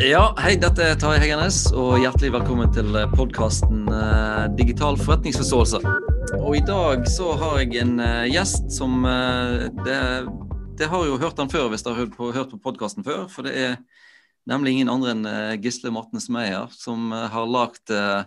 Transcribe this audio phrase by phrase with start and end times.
[0.00, 5.80] Ja, hei, dette er Tarjei Heggernes, og hjertelig velkommen til podkasten eh, Digital forretningsforståelse.
[6.38, 9.98] Og i dag så har jeg en eh, gjest som eh, det,
[10.80, 13.26] det har jo hørt han før hvis dere har hørt på, på podkasten før.
[13.28, 13.76] For det er
[14.48, 18.24] nemlig ingen andre enn eh, Gisle Martens Meyer som eh, har lagd eh,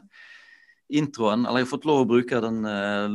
[0.93, 2.61] introen, eller jeg har fått lov å bruke den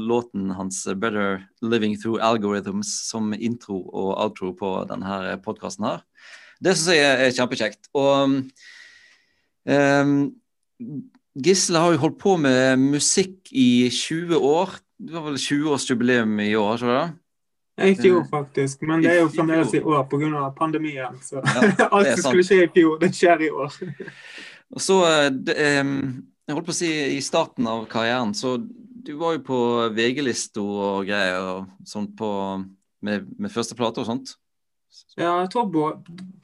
[0.02, 6.07] låten hans 'Better Living Through Algorithms' som intro og outro på denne podkasten her.
[6.59, 7.88] Det syns jeg er, kjempekjekt.
[7.98, 8.34] Og
[9.69, 10.19] um,
[11.38, 14.79] Gisle har jo holdt på med musikk i 20 år.
[14.98, 17.09] Det var vel 20-årsjubileum i år, ikke det?
[17.79, 18.82] I jo faktisk.
[18.82, 20.48] Men det er jo fremdeles i år pga.
[20.56, 21.20] pandemien.
[21.23, 23.79] Så ja, alt som skulle skje i fjor, det skjer i år.
[24.74, 24.98] Og så,
[25.30, 28.59] det, um, jeg holdt på å si I starten av karrieren, så
[29.09, 29.60] du var jo på
[29.96, 32.29] VG-lista og greier og sånt på,
[33.06, 34.34] med, med første plate og sånt?
[35.19, 35.84] Ja, jeg tror på,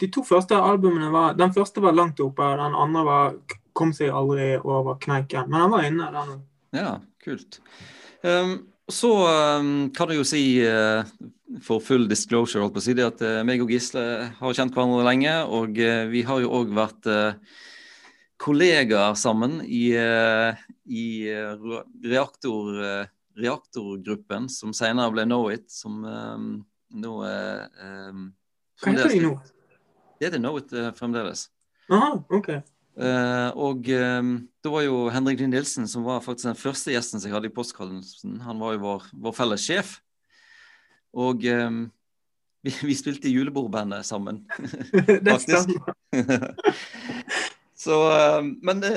[0.01, 3.37] de to første albumene var Den første var langt oppe, den andre var,
[3.75, 5.51] kom seg aldri over kneiken.
[5.51, 6.41] Men den var inne, den.
[6.75, 7.61] Ja, kult.
[8.23, 8.57] Um,
[8.91, 9.13] så
[9.61, 11.07] um, kan du jo si, uh,
[11.63, 14.05] for full disclosure, holdt på å si, det at uh, meg og Gisle
[14.41, 15.37] har kjent hverandre lenge.
[15.55, 17.11] Og uh, vi har jo òg vært
[18.45, 21.05] kollegaer sammen i, i
[22.05, 23.07] reaktor,
[23.41, 26.49] reaktorgruppen, som senere ble Knowit, som um,
[26.93, 28.44] nå Hva
[28.85, 29.35] heter de nå?
[30.19, 31.49] Det heter Knowit uh, fremdeles.
[31.93, 32.49] Aha, ok.
[32.95, 37.19] Uh, og um, det var jo Henrik Lind Nilsen som var faktisk den første gjesten
[37.19, 38.39] som jeg hadde i postkassen.
[38.47, 39.97] Han var jo vår, vår felles sjef.
[41.15, 41.85] Og um,
[42.65, 44.45] vi, vi, spilte i julebordbandet sammen.
[45.27, 45.95] det stemmer.
[47.85, 47.99] Så,
[48.39, 48.95] um, men det,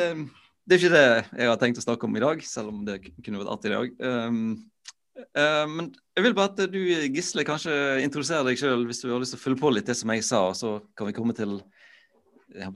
[0.64, 1.08] det, er ikke det
[1.42, 3.76] jeg har tenkt å snakke om i dag, selv om det kunne vært artig i
[3.76, 3.96] dag.
[4.08, 6.80] Uh, men jeg vil bare at du,
[7.14, 9.96] Gisle, kanskje introduserer deg sjøl hvis du har lyst til å følge på litt det
[10.00, 11.60] som jeg sa, og så kan vi komme til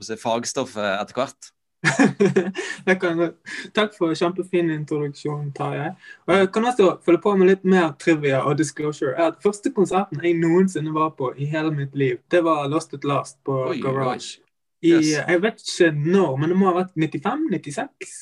[0.06, 1.50] si, fagstoffet etter hvert.
[3.74, 5.88] takk for kjempefin introduksjon, Tarjei.
[6.28, 9.16] Og jeg kan også følge på med litt mer trivia og disclosure.
[9.18, 13.08] At Første konserten jeg noensinne var på i hele mitt liv, det var Lost at
[13.08, 14.38] Last på oi, Garage.
[14.82, 15.12] I, yes.
[15.18, 18.16] Jeg vet ikke når, men det må ha vært 95-96?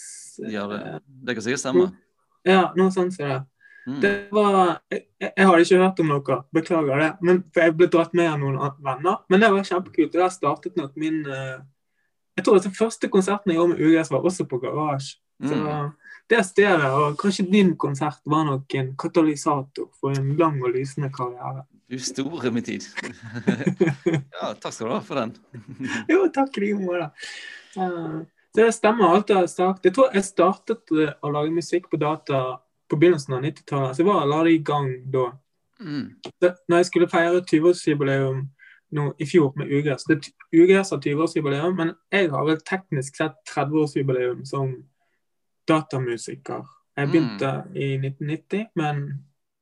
[0.48, 0.80] Ja, det,
[1.28, 1.90] det kan sikkert stemme.
[2.48, 3.40] Ja, noe sånt som det.
[3.86, 4.00] Mm.
[4.00, 4.58] Det var
[4.92, 7.10] jeg, jeg hadde ikke hørt om noe, beklager det.
[7.24, 9.22] Men, for jeg ble dratt med av noen venner.
[9.32, 10.14] Men det var kjempekult.
[10.14, 11.58] og Der startet nok min uh,
[12.36, 15.18] Jeg tror den første konserten jeg gjorde med UGS, var også på Garasje.
[15.40, 15.92] Så mm.
[16.28, 21.08] det stedet, og kanskje din konsert, var nok en katalysator for en lang og lysende
[21.12, 21.64] karriere.
[21.90, 22.84] Du store min tid.
[24.36, 25.32] ja, takk skal du ha for den.
[26.12, 27.08] jo, takk i like måte.
[27.74, 28.20] Uh,
[28.54, 29.86] det stemmer alt jeg har sagt.
[29.88, 33.96] Jeg tror jeg startet å lage musikk på data på begynnelsen av 90-tallet.
[33.96, 35.30] Så jeg var allerede i gang da.
[35.80, 36.06] Mm.
[36.42, 38.48] Så, når jeg skulle feire 20-årsjubileum
[39.18, 40.18] i fjor med Ugress det,
[40.52, 44.74] UGS har 20-årsjubileum, men jeg har vel teknisk sett 30-årsjubileum som
[45.68, 46.66] datamusiker.
[46.98, 47.76] Jeg begynte mm.
[47.76, 49.02] i 1990 med en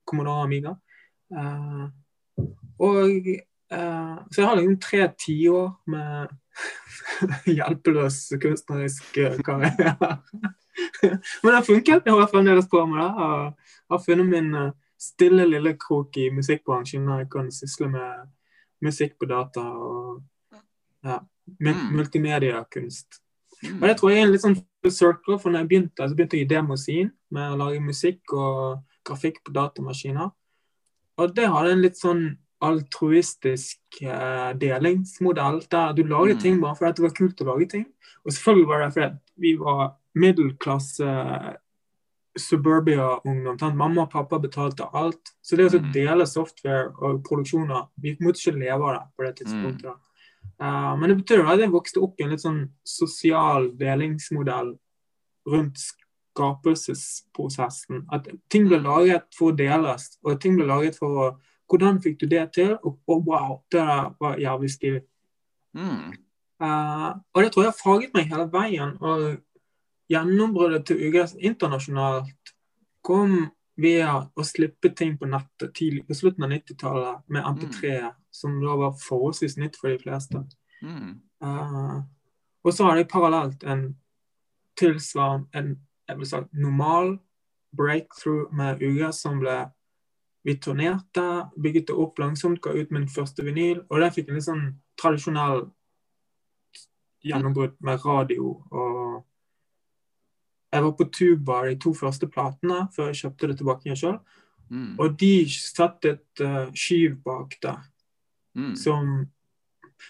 [0.08, 0.74] Commodore Amiga.
[1.28, 1.88] Uh,
[2.78, 3.10] og
[3.72, 6.28] uh, Så jeg har liksom tre tiår med
[7.58, 10.16] hjelpeløs kunstnerisk karriere.
[11.02, 12.06] Men det har funket.
[12.06, 13.28] Jeg har fremdeles på med det.
[13.28, 18.26] Jeg har funnet min eh, stille lille krok i musikkbransjen når jeg kan sysle med
[18.84, 20.22] musikk på data og
[21.06, 21.20] ja,
[21.60, 21.84] mm.
[21.94, 23.22] multimediakunst.
[23.62, 24.58] Og det tror jeg er en litt sånn
[24.88, 28.84] circle, for når jeg begynte, så begynte jeg i Demosin med å lage musikk og
[29.06, 30.30] grafikk på datamaskiner.
[31.18, 32.22] Og det hadde en litt sånn
[32.64, 36.42] altruistisk eh, delingsmodell, der du lager mm.
[36.42, 37.86] ting bare fordi det var kult å lage ting.
[38.24, 39.10] Og selvfølgelig var det fordi
[39.44, 39.82] vi var
[40.14, 41.08] middelklasse
[42.38, 43.76] suburbia-ungdom.
[43.76, 45.32] Mamma og pappa betalte alt.
[45.42, 45.92] Så det å mm.
[45.94, 49.94] dele software og produksjoner Vi måtte ikke leve av det på det tidspunktet.
[49.94, 50.00] Mm.
[50.58, 54.70] Uh, men det betyr at jeg vokste opp i en litt sånn sosial delingsmodell
[55.48, 57.96] rundt skapelsesprosessen.
[58.14, 61.28] At ting ble laget for å deles, og ting ble laget for å
[61.68, 62.70] hvordan fikk du det til?
[62.80, 63.84] Og, og wow, det
[64.20, 65.02] var jævlig stilig.
[65.76, 66.14] Mm.
[66.58, 68.90] Uh, og det tror jeg har faget meg hele veien.
[69.04, 69.20] Og
[70.08, 72.52] gjennombruddet til UGS internasjonalt
[73.04, 73.38] kom
[73.78, 78.16] via å slippe ting på nettet tidlig på slutten av 90-tallet med MP3, mm.
[78.34, 80.42] som da var forholdsvis nytt for de fleste.
[80.82, 81.12] Mm.
[81.44, 82.00] Uh,
[82.66, 83.92] og så har de parallelt en
[84.78, 85.76] tilsvarende en
[86.08, 87.18] jeg vil si, normal
[87.76, 89.58] breakthrough med UGS som ble
[90.46, 91.24] vi turnerte,
[91.60, 93.82] bygget det opp langsomt, ga ut min første vinyl.
[93.90, 94.62] Og der fikk en litt sånn
[94.96, 95.66] tradisjonell
[97.26, 98.54] gjennombrudd med radio.
[98.72, 99.18] Og
[100.72, 104.18] jeg var på tuba de to første platene før jeg kjøpte det tilbake igjen sjøl.
[104.68, 104.98] Mm.
[105.00, 107.80] Og de satt et uh, skyv bak der
[108.56, 108.74] mm.
[108.76, 109.26] som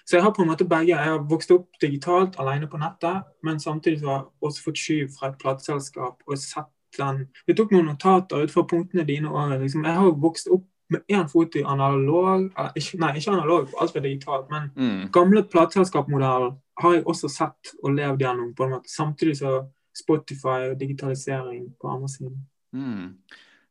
[0.05, 0.93] Så jeg har på en måte begge.
[0.93, 5.07] Jeg har vokst opp digitalt alene på nettet, men samtidig har jeg også fått skyv
[5.15, 6.69] fra et plateselskap og sett
[6.99, 9.55] den Vi tok noen notater ut fra punktene dine òg.
[9.63, 9.85] Liksom.
[9.85, 14.47] Jeg har vokst opp med én fot i analog Nei, ikke analog, alt var digitalt,
[14.51, 15.11] men mm.
[15.13, 18.91] gamle plateselskapsmodellen har jeg også sett og levd gjennom, på en måte.
[18.93, 19.59] Samtidig så
[19.99, 22.41] Spotify og digitalisering på andre siden.
[22.73, 23.15] Mm.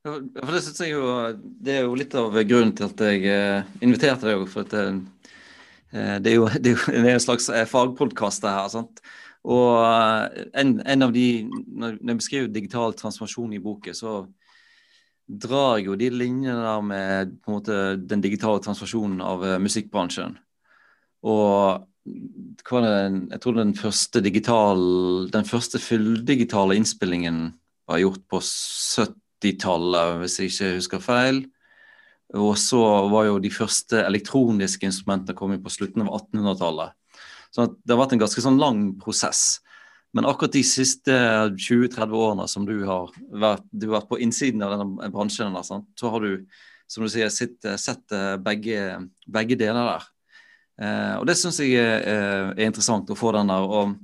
[0.07, 1.03] For det synes jeg jo
[1.37, 4.45] Det er jo litt av grunnen til at jeg eh, inviterte deg.
[4.51, 4.83] For det,
[5.91, 8.67] eh, det, er jo, det er jo en slags eh, fagpodkast her.
[8.71, 9.01] sant?
[9.47, 9.79] Og
[10.57, 14.17] en, en, av de Når jeg beskriver digital transformasjon i boken, så
[15.27, 20.37] drar jo de linjene der med på en måte den digitale transformasjonen av musikkbransjen.
[21.27, 21.83] Og
[22.67, 24.81] hva var det, jeg tror den første digital,
[25.33, 27.47] den første fulldigitale innspillingen
[27.87, 31.43] var gjort på 70 80-tallet, hvis jeg ikke husker feil.
[32.35, 32.79] Og så
[33.11, 36.95] var jo de første elektroniske instrumentene kommet på slutten av 1800-tallet.
[37.53, 39.61] Så det har vært en ganske sånn lang prosess.
[40.15, 41.13] Men akkurat de siste
[41.53, 46.11] 20-30 årene som du har vært, du har vært på innsiden av denne bransjen, så
[46.11, 46.47] har du
[46.87, 48.77] som du sier, sett, sett eh, begge,
[49.27, 50.05] begge, deler der.
[50.77, 53.65] Eh, og det syns jeg er, er, interessant å få den der.
[53.65, 53.95] Og,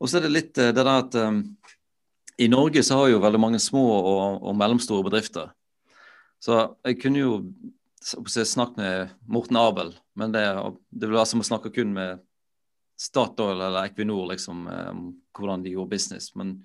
[0.00, 1.40] og så er det litt eh, det der at um,
[2.36, 5.52] i Norge så har jo veldig mange små og, og mellomstore bedrifter.
[6.42, 7.38] Så jeg kunne jo
[8.04, 10.44] snakket med Morten Abel, men det,
[10.92, 12.20] det vil være som å snakke kun med
[13.00, 15.00] Statoil eller Equinor liksom, om
[15.36, 16.28] hvordan de gjorde business.
[16.36, 16.58] Men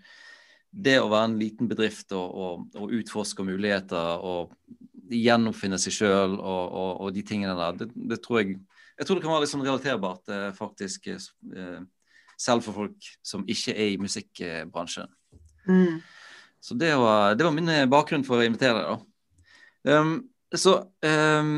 [0.72, 4.54] det å være en liten bedrift og, og, og utforske muligheter og
[5.12, 8.60] gjennomfinne seg sjøl og, og, de tingene der, det, det, tror jeg
[9.01, 11.07] jeg tror det kan være litt sånn relaterbart, eh, faktisk.
[11.09, 11.80] Eh,
[12.38, 15.09] selv for folk som ikke er i musikkbransjen.
[15.65, 16.03] Mm.
[16.62, 19.07] Så det var, det var, min eh, bakgrunn for å invitere deg.
[19.89, 20.13] Um,
[20.53, 21.56] så um,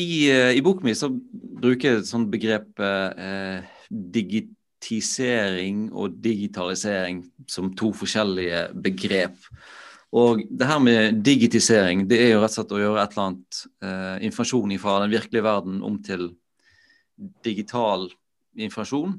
[0.00, 3.60] i, i boken min så bruker jeg et sånt begrep uh,
[3.90, 9.36] digitisering og digitalisering som to forskjellige begrep.
[10.16, 13.28] Og det her med digitisering, det er jo rett og slett å gjøre et eller
[13.28, 16.30] annet uh, informasjon fra den virkelige verden om til
[17.44, 18.08] digital
[18.58, 19.18] informasjon.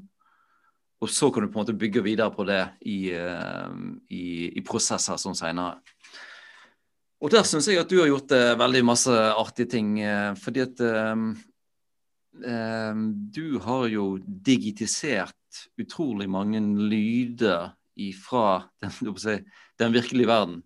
[1.02, 3.72] Og så kan du på en måte bygge videre på det i, uh,
[4.14, 5.80] i, i prosesser sånn senere.
[7.22, 9.96] Og der syns jeg at du har gjort uh, veldig masse artige ting.
[9.98, 10.86] Uh, fordi at
[12.32, 17.74] du har jo digitisert utrolig mange lyder
[18.24, 19.34] fra den, si,
[19.76, 20.62] den, virkelige verden.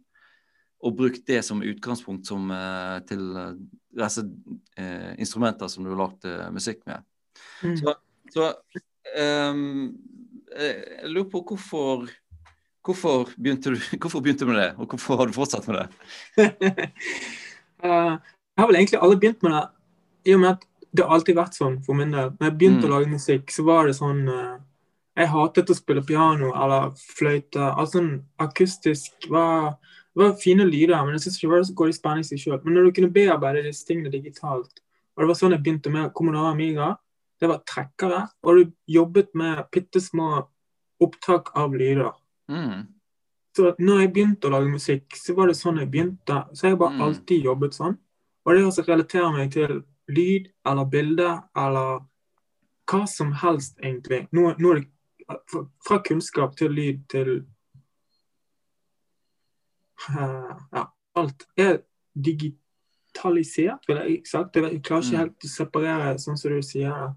[0.86, 2.54] Og brukt det som utgangspunkt som,
[3.10, 3.26] til
[3.98, 4.22] disse
[5.18, 7.02] instrumenter som du har lagd musikk med.
[7.62, 7.76] Mm.
[7.80, 7.96] Så,
[8.34, 8.52] så
[9.16, 9.94] um,
[10.56, 12.08] Eh, jeg lurer på hvorfor
[12.86, 15.86] Hvorfor begynte, du, hvorfor begynte du med det, og hvorfor har du fortsatt med det?
[17.82, 19.62] uh, jeg har vel egentlig alle begynt med det,
[20.30, 20.62] i og med at
[20.94, 22.30] det har alltid vært sånn for min del.
[22.38, 22.86] Når jeg begynte mm.
[22.86, 24.54] å lage musikk, så var det sånn uh,
[25.18, 27.72] Jeg hatet å spille piano eller fløyte.
[27.72, 28.12] Alt sånn
[28.46, 29.80] akustisk var,
[30.14, 32.44] var fine lyder, men jeg syns ikke det var så godt i spenning i seg
[32.44, 32.60] sjøl.
[32.62, 34.78] Men når du kunne bearbeide disse tingene digitalt,
[35.16, 36.92] og det var sånn jeg begynte med Kommunal Amiga
[37.40, 40.46] det var trekkere, og du jobbet med bitte små
[41.02, 42.14] opptak av lyder.
[42.48, 42.86] Mm.
[43.56, 46.42] Så når jeg begynte å lage musikk, så var det sånn jeg begynte.
[46.52, 47.04] Så jeg har bare mm.
[47.06, 47.96] alltid jobbet sånn.
[48.44, 49.80] Og det også relaterer meg til
[50.12, 52.04] lyd eller bilde eller
[52.86, 54.26] hva som helst, egentlig.
[54.36, 54.84] Nå, nå det
[55.88, 57.32] fra kunnskap til lyd til
[60.06, 60.84] uh, Ja,
[61.18, 61.80] alt er
[62.14, 64.56] digitalisert, vil jeg sagt.
[64.56, 65.22] Jeg klarer ikke mm.
[65.24, 67.16] helt å separere, sånn som du sier.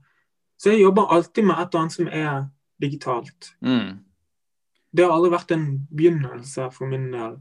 [0.59, 2.47] Så jeg jobber alltid med et eller annet som er
[2.81, 3.53] digitalt.
[3.63, 3.99] Mm.
[4.91, 7.37] Det har aldri vært en begynnelse for min del.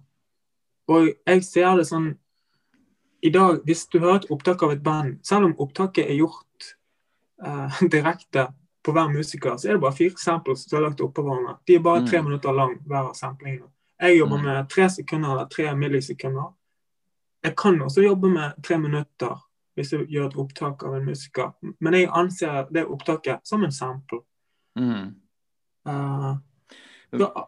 [0.88, 2.12] Og jeg ser det sånn
[3.20, 6.68] i dag, Hvis du hører et opptak av et band, selv om opptaket er gjort
[7.42, 8.44] uh, direkte
[8.87, 11.56] på hver musiker, så er det bare fire samples som er lagt oppå hverandre.
[11.66, 12.28] De er bare tre mm.
[12.28, 13.66] minutter lang, hver av samplingene.
[13.98, 14.46] Jeg jobber mm.
[14.46, 16.54] med tre sekunder eller tre millisekunder.
[17.42, 19.34] Jeg kan også jobbe med tre minutter
[19.78, 21.52] hvis du gjør et opptak av en musiker.
[21.85, 24.20] Men jeg anser det opptaket som en sample.
[24.78, 25.14] Mm.
[25.88, 26.35] Uh,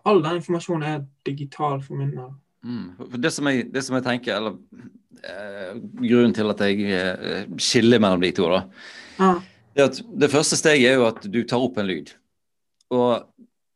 [0.09, 2.31] all den informasjonen er digital for min del.
[2.65, 3.19] Mm.
[3.19, 4.57] Det, som jeg, det som jeg tenker, eller
[5.25, 8.63] eh, grunnen til at jeg eh, skiller mellom de to, da,
[9.25, 9.41] ah.
[9.77, 12.13] det, at det første steget er jo at du tar opp en lyd.
[12.93, 13.31] Og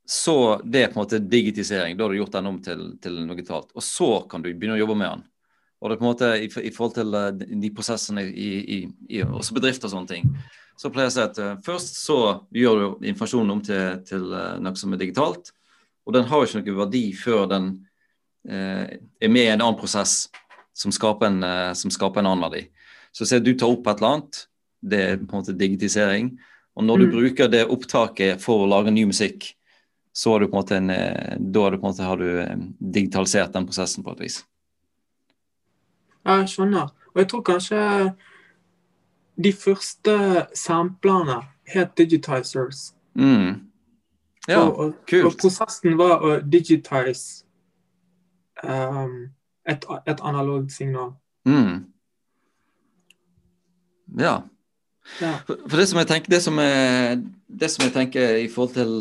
[0.05, 1.97] så det er på en måte digitisering.
[1.97, 3.71] Da har du gjort den om til, til noe digitalt.
[3.73, 5.23] Og så kan du begynne å jobbe med den.
[5.81, 8.79] Og det er på en måte i, i forhold til uh, de prosessene i, i,
[9.11, 10.31] i, også bedrifter og sånne ting,
[10.81, 12.19] så pleier jeg å si at uh, først så
[12.55, 15.53] gjør du informasjonen om til, til uh, noe som er digitalt.
[16.05, 17.75] Og den har jo ikke noe verdi før den
[18.45, 20.27] er med i en annen prosess
[20.77, 21.39] som skaper en,
[21.73, 22.67] som skaper en annen verdi.
[23.17, 24.41] Så se, du tar opp et eller annet,
[24.85, 26.29] det er på en måte digitisering.
[26.77, 27.13] Og når du mm.
[27.15, 29.47] bruker det opptaket for å lage ny musikk,
[30.15, 31.63] så har du på en måte, en, eh, da
[32.07, 34.45] har du, eh, digitalisert den prosessen på et vis.
[36.25, 36.93] Ja, jeg skjønner.
[37.15, 37.81] Og jeg tror kanskje
[39.45, 42.95] de første samplene het digitizers.
[43.15, 43.71] Mm.
[44.49, 45.25] Ja, og, og, kult.
[45.25, 47.45] Og prosessen var å digitize
[48.63, 49.31] um,
[49.69, 51.15] et, et analogt signal.
[51.49, 51.87] Mm.
[54.21, 54.37] Ja.
[55.21, 55.33] ja.
[55.47, 58.77] For, for, det som jeg tenker, det som jeg, det som jeg tenker i forhold
[58.77, 58.93] til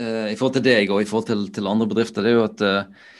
[0.00, 2.46] uh, i forhold til deg og i forhold til, til andre bedrifter, det er jo
[2.46, 3.10] at uh,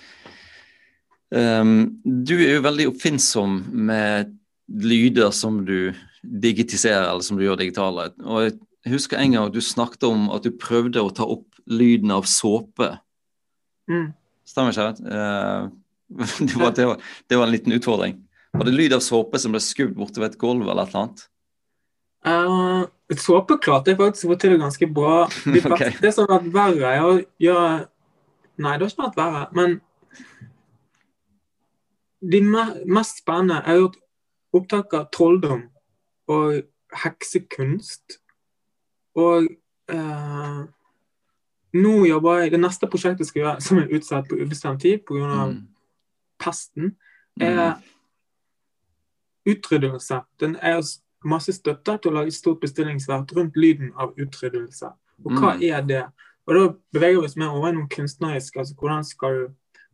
[1.35, 1.75] um,
[2.05, 4.33] du er jo veldig oppfinnsom med
[4.69, 8.09] lyder som du digitiserer, eller som du gjør digitale.
[8.25, 12.13] Og jeg husker en gang du snakket om at du prøvde å ta opp lyden
[12.15, 12.91] av såpe.
[13.91, 14.13] Mm.
[14.49, 14.89] Stemmer ikke?
[15.05, 15.69] Uh,
[16.49, 16.99] det, var, det, var,
[17.29, 18.19] det, var, en liten utfordring.
[18.55, 21.25] Var det lyd av såpe som ble skuvd ved et gulv eller et eller annet?
[22.25, 25.25] Uh, såpe klarte jeg faktisk å få til ganske bra.
[25.55, 25.97] Det, okay.
[26.05, 27.75] sånn som har vært verre, er å gjøre
[28.55, 29.47] Nei, det har ikke vært verre.
[29.59, 29.73] Men
[32.33, 33.99] de mest spennende er gjort
[34.55, 35.67] opptak av trolldom
[36.31, 36.63] og
[37.05, 38.19] heksekunst.
[39.19, 39.47] Og
[39.91, 40.63] eh,
[41.75, 45.47] nå jobber jeg Det neste prosjektet skal gjøre, som er utsatt på ubestemt tid pga.
[45.53, 45.63] Mm
[46.45, 46.97] pesten,
[47.41, 47.83] er mm.
[49.47, 50.21] utryddelse.
[50.41, 50.83] Den er
[51.25, 54.93] masse støtte til å lage et stort bestillingsverk rundt lyden av utryddelse.
[55.25, 55.65] Og hva mm.
[55.71, 56.05] er det?
[56.45, 58.57] Og Da beveger vi oss mer over i noe kunstnerisk.
[58.57, 59.45] altså Hvordan skal du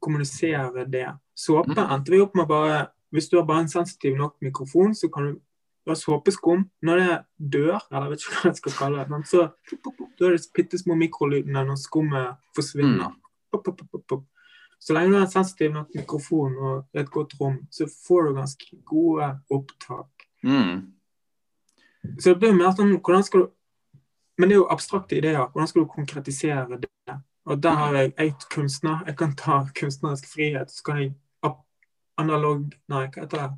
[0.00, 1.09] kommunisere det?
[1.37, 1.85] Såpe mm.
[1.87, 5.25] endte vi opp med bare Hvis du har bare en sensitiv nok mikrofon, så kan
[5.26, 5.38] du
[5.90, 6.61] ha såpeskum.
[6.83, 7.16] Når det
[7.57, 9.40] dør, eller jeg vet ikke hva jeg skal kalle det, så
[10.21, 13.11] da er det bitte små mikrolydene når skummet forsvinner.
[13.11, 14.23] Mm.
[14.78, 18.38] Så lenge du har en sensitiv nok mikrofon og et godt rom, så får du
[18.38, 20.28] ganske gode opptak.
[20.47, 20.92] Mm.
[22.19, 23.57] Så det blir mer sånn hvordan skal du
[24.40, 25.50] Men det er jo abstrakte ideer.
[25.52, 27.16] Hvordan skal du konkretisere det?
[27.49, 29.00] Og der har jeg eit kunstner.
[29.06, 30.70] Jeg kan ta kunstnerisk frihet.
[30.70, 31.14] Så kan jeg
[32.20, 33.50] analog Nei, hva heter det?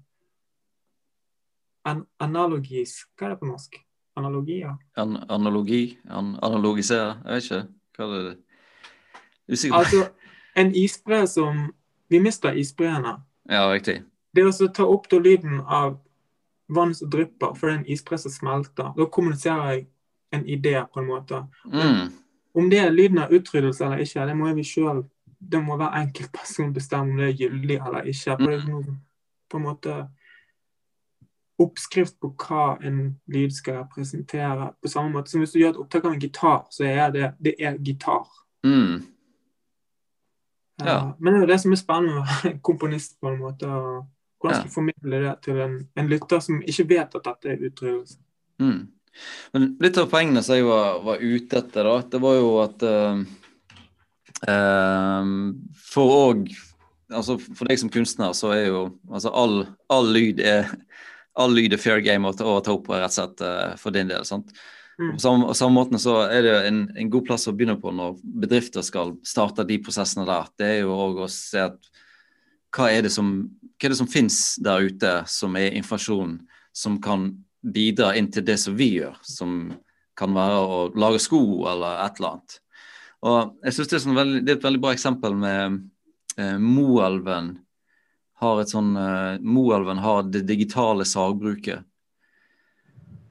[1.90, 3.78] An analogis Hva er det på norsk?
[4.16, 4.76] Analogier?
[5.00, 5.98] An analogi?
[6.10, 7.16] An analogisere?
[7.24, 7.62] Jeg vet ikke.
[7.96, 8.34] Hva er det?
[9.48, 9.80] Usikker på.
[9.80, 10.02] Altså,
[10.56, 11.62] en isbre som
[12.12, 13.14] Vi mister isbreene.
[13.48, 14.02] Ja, riktig.
[14.36, 15.94] Det å ta opp da lyden av
[16.68, 18.90] vann som drypper, for det er en isbre som smelter.
[18.96, 19.86] Da kommuniserer jeg
[20.36, 21.40] en idé, på en måte.
[21.64, 22.12] Mm.
[22.54, 25.04] Om det er lyden av utryddelse eller ikke, det må vi selv,
[25.52, 28.37] det må hver enkelt person bestemme om det er gyldig eller ikke.
[28.37, 28.97] For det er noe,
[29.50, 29.97] på en måte
[31.62, 34.73] oppskrift på hva en lyd skal representere.
[34.82, 37.32] På samme måte som hvis du gjør et opptak av en gitar, så er det,
[37.42, 38.28] det er gitar.
[38.66, 39.02] Mm.
[40.85, 41.12] Ja.
[41.18, 43.68] Men det er jo det som er spennende med å være komponist, på en måte.
[44.42, 47.68] Hvordan skal du formidle det til en, en, lytter som ikke vet at dette er
[47.68, 48.18] utryddelse?
[48.62, 48.80] Mm.
[49.52, 52.85] Men litt av poengene som jeg var, var, ute etter, da, det var jo at
[52.88, 53.23] uh,
[54.49, 55.33] uh,
[55.92, 56.52] For òg
[57.12, 59.59] altså For deg som kunstner, så er jo altså all,
[59.92, 60.71] all lyd er
[61.38, 63.95] all lyd er fair game å ta, å ta opp, rett og slett, uh, for
[63.95, 64.25] din del.
[64.28, 64.52] sant?
[65.00, 65.14] Mm.
[65.14, 68.19] På samme, samme måten så er det en, en, god plass å begynne på når
[68.23, 70.50] bedrifter skal starte de prosessene der.
[70.61, 71.78] Det er jo òg å se at
[72.76, 73.33] hva er det som,
[73.76, 76.37] hva er det som finnes der ute som er informasjon
[76.76, 77.31] som kan
[77.62, 79.73] bidra inn til det som vi gjør, som
[80.19, 82.59] kan være å lage sko eller et eller annet.
[83.23, 85.78] Og jeg synes Det er, sånn veldig, det er et veldig bra eksempel med
[86.37, 87.54] eh, Moelven
[88.42, 91.87] har et sånn, eh, Moelven har det digitale sagbruket.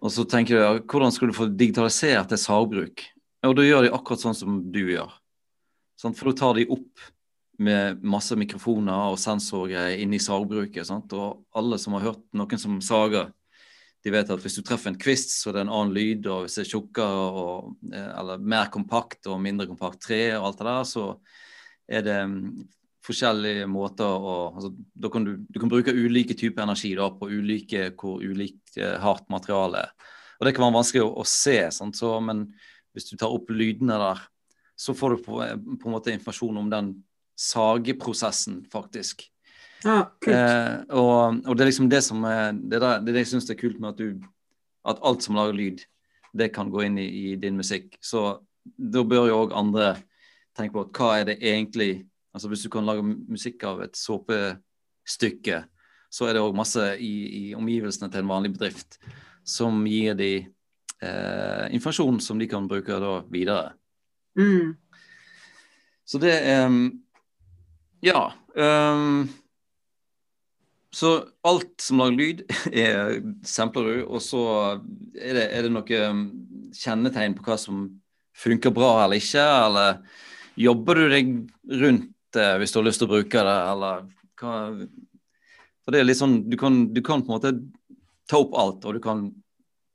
[0.02, 3.04] Og så tenker du hvordan skal du få digitalisert et sagbruk?
[3.46, 5.12] Og da gjør de akkurat sånn som du gjør.
[6.02, 7.04] For da tar de opp
[7.62, 10.88] med masse mikrofoner og sensorer inni sagbruket.
[10.88, 11.14] Sant?
[11.14, 13.30] Og alle som har hørt noen som sager,
[14.02, 16.28] de vet at hvis du treffer en kvist, så er det en annen lyd.
[16.32, 20.50] Og hvis det er tjukkere og, eh, eller mer kompakt og mindre kompakt tre og
[20.50, 21.06] alt det der, så
[21.92, 22.20] er det
[23.06, 27.30] forskjellige måter å altså, da kan du, du, kan bruke ulike typer energi da, på
[27.30, 29.96] ulike hvor ulikt eh, hardt materiale er.
[30.40, 31.58] Og Det kan være vanskelig å, å se?
[31.72, 32.48] Så, men
[32.96, 34.22] hvis du tar opp lydene der,
[34.82, 36.96] så får du på, på en måte informasjon om den
[37.38, 39.28] sageprosessen, faktisk.
[39.86, 43.60] Eh, og, og, det er liksom det som er, det, er det jeg syns er
[43.60, 44.22] kult med at du
[44.88, 45.84] at alt som lager lyd,
[46.34, 47.98] det kan gå inn i, i din musikk.
[48.02, 49.94] Så da bør jo òg andre
[50.58, 55.58] tenke på hva er det egentlig Altså Hvis du kan lage musikk av et såpestykke,
[56.08, 58.96] så er det òg masse i, i, omgivelsene til en vanlig bedrift
[59.44, 63.74] som gir de eh, informasjon som de kan bruke da videre.
[64.40, 64.78] Mm.
[66.08, 67.02] Så det um,
[68.00, 68.30] Ja.
[68.56, 69.28] Um,
[70.92, 71.12] så
[71.48, 74.44] alt som lager lyd, er sampler du, og så
[75.16, 76.02] er det, det noe
[76.76, 77.86] kjennetegn på hva som
[78.38, 79.44] funker bra eller ikke?
[79.68, 80.02] Eller
[80.60, 81.36] jobber du deg
[81.82, 84.04] rundt det hvis du har lyst til å bruke det, eller
[84.40, 84.56] hva
[85.82, 87.54] For det er litt sånn du kan, du kan på en måte
[88.30, 89.26] ta opp alt, og du kan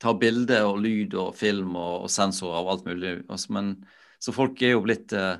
[0.01, 3.15] ta bilde og lyd og film og, og sensorer og alt mulig.
[3.33, 3.71] Altså, men,
[4.21, 5.39] så folk er jo blitt uh,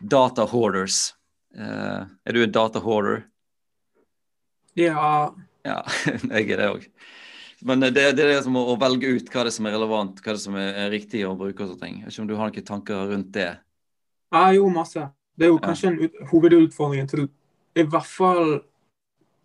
[0.00, 1.14] data hoarders.
[1.56, 3.24] Uh, er du en data hoarder?
[4.78, 5.34] Ja.
[5.66, 5.82] Ja,
[6.38, 6.88] jeg er det òg.
[7.66, 10.20] Men det, det, er det som å, å, velge ut hva det som er relevant,
[10.22, 11.64] hva det som er, er riktig å bruke.
[11.64, 12.00] og sånne ting.
[12.00, 13.50] Jeg vet ikke om du har noen tanker rundt det?
[14.34, 15.08] Ja, jo, masse.
[15.38, 17.28] Det er jo kanskje en ut, hovedutfordring til
[17.78, 18.58] i hvert fall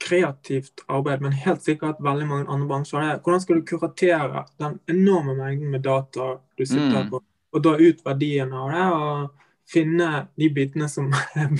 [0.03, 3.03] kreativt arbeid, men helt sikkert veldig mange andre bransjer.
[3.03, 7.11] Er, hvordan skal du kuratere den enorme mengden med data du sitter mm.
[7.13, 7.21] på,
[7.53, 10.09] og dra ut verdien av det, og finne
[10.39, 11.53] de bitene som er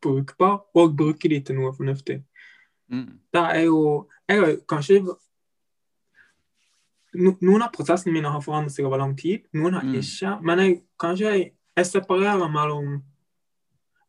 [0.00, 2.20] brukbare, og bruke de til noe fornuftig.
[2.90, 3.20] Mm.
[3.32, 5.00] Det er jo Jeg har kanskje
[7.14, 9.94] Noen av prosessene mine har forandret seg over lang tid, noen har mm.
[9.98, 10.34] ikke.
[10.46, 13.00] Men jeg, kanskje jeg, jeg separerer mellom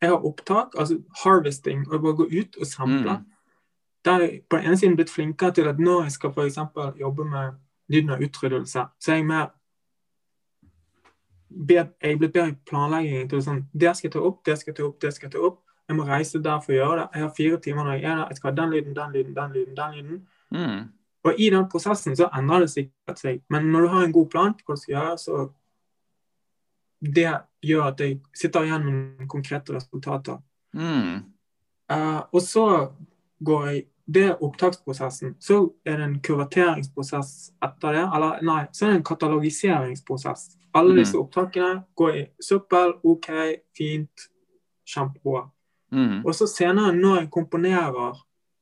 [0.01, 3.17] jeg har opptak, altså harvesting, og jeg bare går ut og samler.
[3.17, 3.25] Mm.
[4.05, 6.57] Der jeg på den ene siden blitt flinkere til at når jeg skal f.eks.
[6.99, 7.57] jobbe med
[7.87, 9.49] lyden av utryddelse, så er jeg mer
[11.69, 13.29] jeg er blitt bedre i planlegging.
[13.29, 15.31] til sånn, Det skal jeg ta opp, det skal jeg ta opp, det skal jeg
[15.31, 15.59] ta opp.
[15.91, 17.05] Jeg må reise der for å gjøre det.
[17.17, 18.27] Jeg har fire timer når jeg er der.
[18.31, 19.73] Jeg skal ha den lyden, den lyden, den lyden.
[19.75, 20.21] den lyden.
[20.55, 20.77] Mm.
[21.27, 23.41] Og i den prosessen så endrer det sikkert seg.
[23.51, 25.41] Men når du har en god plan, hva du skal gjøre, så
[27.19, 27.27] det
[27.67, 30.39] gjør at jeg sitter igjen med konkrete resultater.
[30.79, 31.27] Mm.
[31.91, 32.65] Uh, og så
[33.43, 35.35] går jeg Det er opptaksprosessen.
[35.39, 38.01] Så er det en kurateringsprosess etter det.
[38.15, 40.49] Eller nei, så er det en katalogiseringsprosess.
[40.75, 41.21] Alle disse mm.
[41.21, 42.97] opptakene går i søppel.
[43.07, 43.29] OK,
[43.77, 44.25] fint,
[44.83, 45.45] kjempebra.
[45.91, 46.21] Mm.
[46.25, 48.19] Og så senere, når jeg komponerer,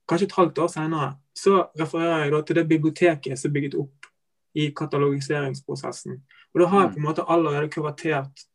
[0.10, 3.78] kanskje et halvt år senere, så refererer jeg da til det biblioteket som er bygget
[3.80, 4.10] opp
[4.58, 6.22] i katalogiseringsprosessen.
[6.54, 6.94] Og da har jeg mm.
[6.94, 8.46] på en måte allerede kuratert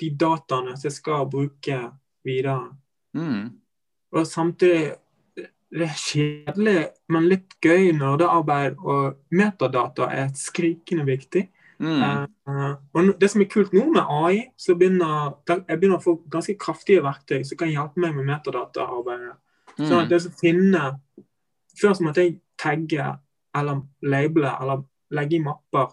[0.00, 1.80] de dataene som jeg skal bruke
[2.24, 2.72] videre.
[3.16, 3.58] Mm.
[4.16, 4.94] Og samtidig
[5.68, 6.78] det er kjedelig,
[7.12, 11.44] men litt gøy nerdearbeid, og metadata er skrikende viktig.
[11.78, 12.26] Mm.
[12.48, 16.16] Uh, og det som er kult nå med AI, så begynner jeg begynner å få
[16.30, 19.36] ganske kraftige verktøy som kan hjelpe meg med metadataarbeidet.
[19.76, 19.84] Mm.
[19.84, 20.96] Sånn at det som finner
[21.78, 23.04] Før så måtte jeg tagge
[23.54, 24.80] eller labele eller
[25.14, 25.92] legge i mapper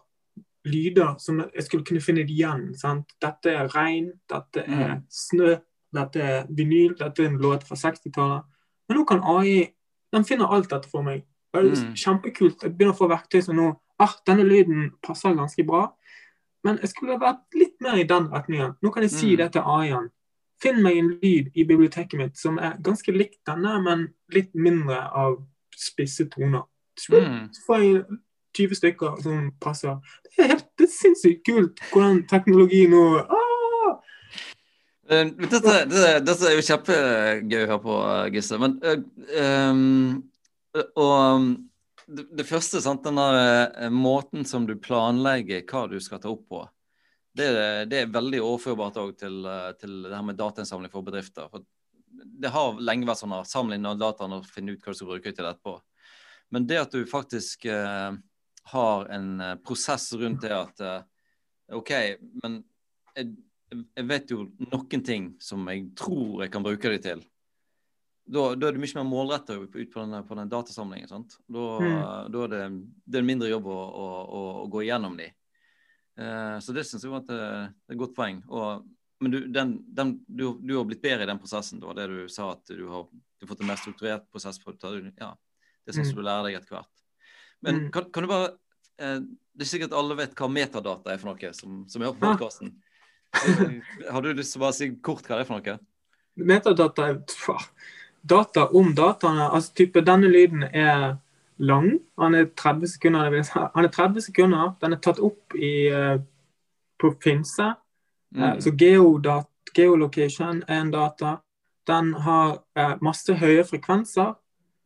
[0.65, 2.71] lyder som jeg skulle kunne finne igjen.
[2.73, 3.13] Sant?
[3.21, 5.03] Dette er regn, dette er mm.
[5.13, 5.51] snø,
[5.93, 8.47] dette er vinyl, dette er en låt fra 60-tallet.
[8.89, 9.67] Men nå kan AI
[10.15, 11.21] den finner alt dette for meg.
[11.55, 11.95] Det er mm.
[12.01, 12.63] Kjempekult.
[12.63, 13.69] Jeg begynner å få verktøy som nå
[14.01, 15.87] ah, Denne lyden passer ganske bra.
[16.65, 18.75] Men jeg skulle vært litt mer i den retningen.
[18.81, 19.39] Nå kan jeg si mm.
[19.43, 20.11] det til AI-en.
[20.63, 25.03] Finn meg en lyd i biblioteket mitt som er ganske lik denne, men litt mindre
[25.13, 25.37] av
[25.75, 26.63] spisse toner.
[27.11, 27.51] Mm.
[27.53, 28.03] Så får jeg
[28.55, 29.97] 20 stykker som passer.
[30.23, 33.97] Det er helt det er sinnssykt kult hvordan teknologi nå ah!
[35.11, 37.97] uh, dette, dette, dette, er jo kjempegøy å høre på,
[38.35, 38.61] Gisle.
[38.63, 38.97] Men uh,
[39.71, 40.23] um,
[40.75, 41.45] og
[42.05, 46.43] det, det, første, sant, den der måten som du planlegger hva du skal ta opp
[46.51, 46.61] på,
[47.35, 47.47] det,
[47.91, 49.41] det er veldig overførbart òg til,
[49.79, 51.49] til, det her med datainnsamling for bedrifter.
[51.51, 51.65] For
[52.15, 55.11] det har lenge vært sånn å samle inn dataene og finne ut hva du skal
[55.11, 55.75] bruke til etterpå.
[56.55, 58.15] Men det at du faktisk uh,
[58.71, 61.01] har en uh, prosess rundt det at uh,
[61.75, 61.91] OK,
[62.43, 62.59] men
[63.15, 63.33] jeg,
[63.73, 67.23] jeg, vet jo noen ting som jeg tror jeg kan bruke det til.
[68.25, 71.09] Da, da er det mye mer målretta ut på den, på den datasamlingen.
[71.09, 71.37] sant?
[71.45, 71.97] Da, mm.
[72.33, 72.61] da er det,
[73.05, 75.29] det er mindre jobb å, å, å, å gå igjennom de.
[76.15, 78.39] Uh, så det syns jeg var et, et, godt poeng.
[78.49, 78.85] Og,
[79.21, 81.81] men du, den, den, du, du, har blitt bedre i den prosessen.
[81.83, 84.59] Det det du sa, at du har, du har fått en mer strukturert prosess.
[84.63, 85.31] På, ja,
[85.85, 86.17] Det er som mm.
[86.17, 87.03] du lærer deg etter hvert.
[87.65, 87.91] Men mm.
[87.93, 88.49] kan, kan, du bare
[89.01, 89.21] eh,
[89.55, 92.73] Det er sikkert alle vet hva metadata er for noe, som, som er på podkasten.
[94.11, 95.77] Har du lyst til å bare si kort hva det er for noe?
[96.35, 97.21] Metadata er
[98.29, 99.49] data om dataene.
[99.49, 101.17] Altså type denne lyden er
[101.57, 101.99] lang.
[102.17, 103.31] Han er 30 sekunder.
[103.75, 104.75] Han er 30 sekunder.
[104.81, 106.17] Den er tatt opp i, uh,
[107.01, 107.73] på Finse.
[108.35, 108.61] Uh, mm.
[108.61, 111.37] Så geodat, geolocation er en data.
[111.87, 114.33] Den har uh, masse høye frekvenser.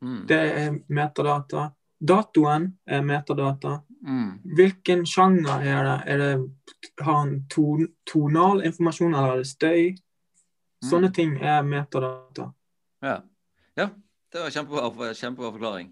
[0.02, 0.26] Mm.
[0.28, 1.70] Det er metadata.
[2.00, 3.80] Datoen er metadata.
[4.08, 4.40] Mm.
[4.56, 5.98] Hvilken sjanger er det?
[6.06, 6.32] Er det
[7.02, 9.90] har han ton, tonal informasjon, eller er det støy?
[10.86, 11.16] Sånne mm.
[11.16, 12.52] ting er metadata.
[13.04, 13.18] Ja.
[13.80, 13.90] Ja.
[14.30, 15.88] Det var kjempebra, kjempebra forklaring.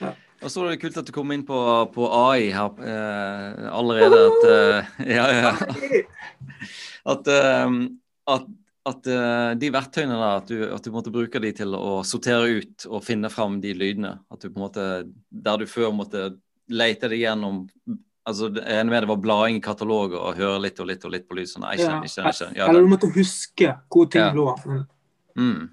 [0.00, 0.12] Ja.
[0.44, 1.56] Og så er det kult at du kom inn på,
[1.94, 4.20] på AI her eh, allerede.
[4.30, 5.52] At, eh, ja, ja.
[7.12, 7.76] At, eh,
[8.36, 8.54] at
[8.86, 12.60] at uh, de verktøyene der, at du, at du, måtte bruke de til å sortere
[12.60, 14.12] ut og finne fram de lydene.
[14.30, 14.84] At du på en måte,
[15.30, 16.36] Der du før måtte
[16.70, 17.66] lete det gjennom
[18.26, 21.12] Altså, jeg regner med det var blading i kataloger og høre litt og litt og
[21.14, 21.46] litt på lyd.
[21.46, 22.56] Sånn, jeg kjenner, jeg kjenner, jeg kjenner.
[22.58, 24.32] Ja, Eller du måtte huske hvor ting Ja.
[24.34, 24.46] lå.
[25.38, 25.68] Mm.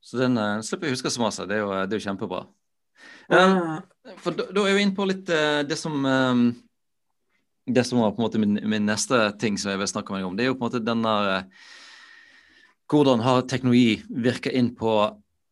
[0.00, 1.46] Så den uh, slipper jeg å huske så masse.
[1.48, 2.44] Det er jo, det er jo kjempebra.
[3.28, 3.76] Eh,
[4.22, 6.48] For da, da er vi inne på litt uh, det som um,
[7.68, 10.22] Det som var på en måte min, min neste ting som jeg vil snakke med
[10.22, 10.36] deg om.
[10.38, 11.66] Det er jo på en måte den eh,
[12.88, 14.92] Hvordan har teknologi virka inn på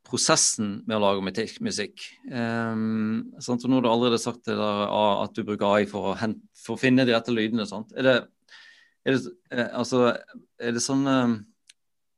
[0.06, 2.06] prosessen med å lage musikk?
[2.30, 3.66] Um, sant?
[3.66, 4.86] Og nå har du allerede sagt det der,
[5.20, 7.66] at du bruker AI for å, hent, for å finne de rette lydene.
[7.68, 7.92] Sant?
[7.92, 8.16] Er det,
[9.04, 10.06] er det, eh, altså,
[10.56, 11.36] er det sånn eh,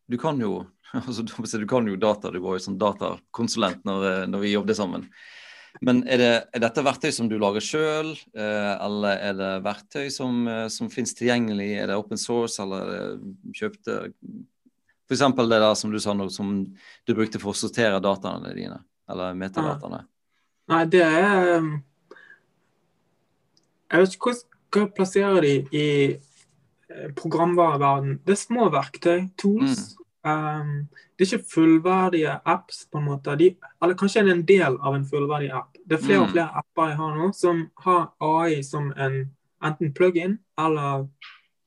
[0.06, 0.62] Du kan jo
[1.06, 1.22] altså,
[1.58, 5.08] du kan jo data, du var jo sånn datakonsulent når, eh, når vi jobbet sammen.
[5.84, 10.08] Men er, det, er dette verktøy som du lager sjøl, eh, eller er det verktøy
[10.10, 11.68] som, eh, som finnes tilgjengelig?
[11.78, 13.98] Er det open source, eller er det kjøpte
[15.08, 15.22] F.eks.
[15.24, 16.56] det der som du sa nå, som
[17.08, 20.02] du brukte for å sortere dataene dine, eller metadataene.
[20.68, 21.70] nei, det er um,
[23.88, 25.86] Jeg vet ikke hvordan skal jeg plassere de i
[26.88, 28.12] Programvareverdenen programvareverden.
[28.24, 29.90] Det er små verktøy, tools.
[30.28, 30.88] Um,
[31.18, 33.36] det er ikke fullverdige apps, på en måte.
[33.38, 33.46] De,
[33.82, 35.76] eller kanskje er det en del av en fullverdig app.
[35.88, 36.32] Det er flere og Mm.
[36.32, 39.30] flere apper jeg har nå som har AI som en
[39.62, 41.08] enten plug-in, eller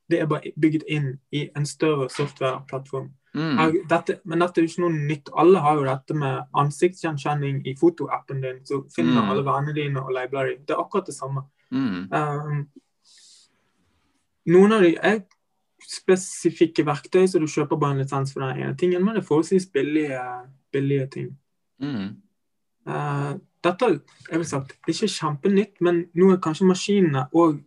[0.10, 3.10] det er bare bygget inn i en større softwareplattform.
[3.34, 3.88] Mm.
[3.90, 5.30] Dette, men dette er jo ikke noe nytt.
[5.38, 8.60] Alle har jo dette med ansiktsgjenkjenning i fotoappen din.
[8.66, 9.30] Så finner Mm.
[9.30, 10.66] alle vennene dine og labeler dem.
[10.68, 11.44] Det er akkurat det samme.
[11.72, 12.10] Mm.
[12.12, 12.68] Um,
[14.48, 15.20] noen av de er
[15.92, 19.28] spesifikke verktøy, så du kjøper bare en lisens for den ene tingen, men det er
[19.28, 20.20] forholdsvis billige,
[20.72, 21.32] billige ting.
[21.82, 22.14] Mm.
[22.88, 23.90] Uh, dette
[24.32, 27.60] jeg vil sagt, det er ikke kjempenytt, men nå er kanskje maskinene og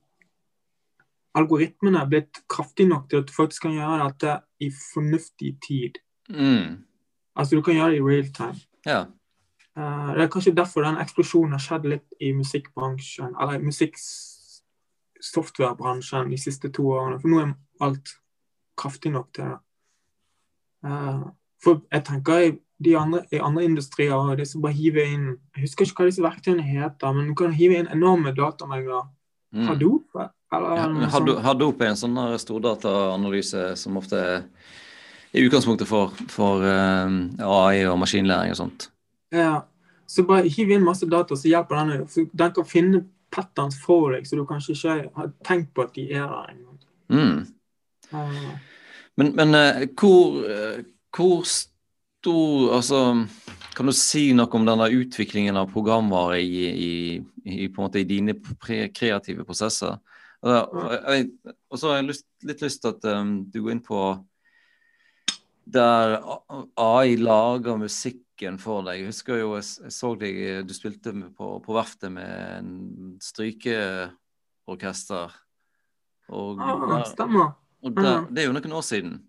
[1.35, 6.01] algoritmene blitt kraftige nok til at du faktisk kan gjøre dette i fornuftig tid.
[6.31, 6.81] Mm.
[7.37, 8.57] Altså du kan gjøre det i real time.
[8.87, 9.05] Ja.
[9.75, 13.63] Uh, det er kanskje derfor den eksplosjonen har skjedd litt i musikkbransjen, eller
[15.25, 17.21] musikksoftwarebransjen de siste to årene.
[17.21, 18.15] For nå er alt
[18.77, 19.59] kraftig nok til det.
[20.85, 21.31] Uh,
[21.63, 22.53] for jeg tenker i,
[22.85, 26.09] de andre, i andre industrier og de som bare hiver inn Jeg husker ikke hva
[26.11, 29.07] disse verktøyene heter, men du kan hive inn enorme datamengder.
[29.55, 29.69] Mm.
[29.71, 30.19] Hadoop?
[30.53, 31.39] Eller Ja, noe men sånt.
[31.47, 34.43] Hadoop er en sånn stordataanalyse som ofte er
[35.35, 38.91] i utgangspunktet for, for eh, AI og maskinlæring og sånt.
[39.35, 39.65] Ja.
[40.07, 42.05] Så bare hiv inn masse data, så hjelper den.
[42.13, 43.01] For den kan finne
[43.35, 46.79] patterns for deg, så du kanskje ikke har tenkt på at de er der engang.
[47.11, 47.43] Mm.
[48.15, 48.55] Uh,
[49.17, 53.27] Men, men eh, hvor, eh, hvor stor Altså,
[53.77, 56.93] kan du si noe om denne utviklingen av programvare i, i,
[57.45, 59.99] i, i dine kreative prosesser?
[60.41, 61.27] Altså,
[61.69, 64.01] Og så har jeg lyst, litt lyst til at um, du går inn på
[65.65, 66.17] der
[66.81, 67.77] AI lager
[68.35, 68.99] musikken for deg.
[69.01, 75.31] Jeg husker jo, jeg, så deg Du spilte på, på verftet med en strykeorkester.
[76.29, 77.53] Og, ah, der, stemmer.
[77.83, 78.25] og der, Ja.
[78.31, 79.23] det er jo noen år siden.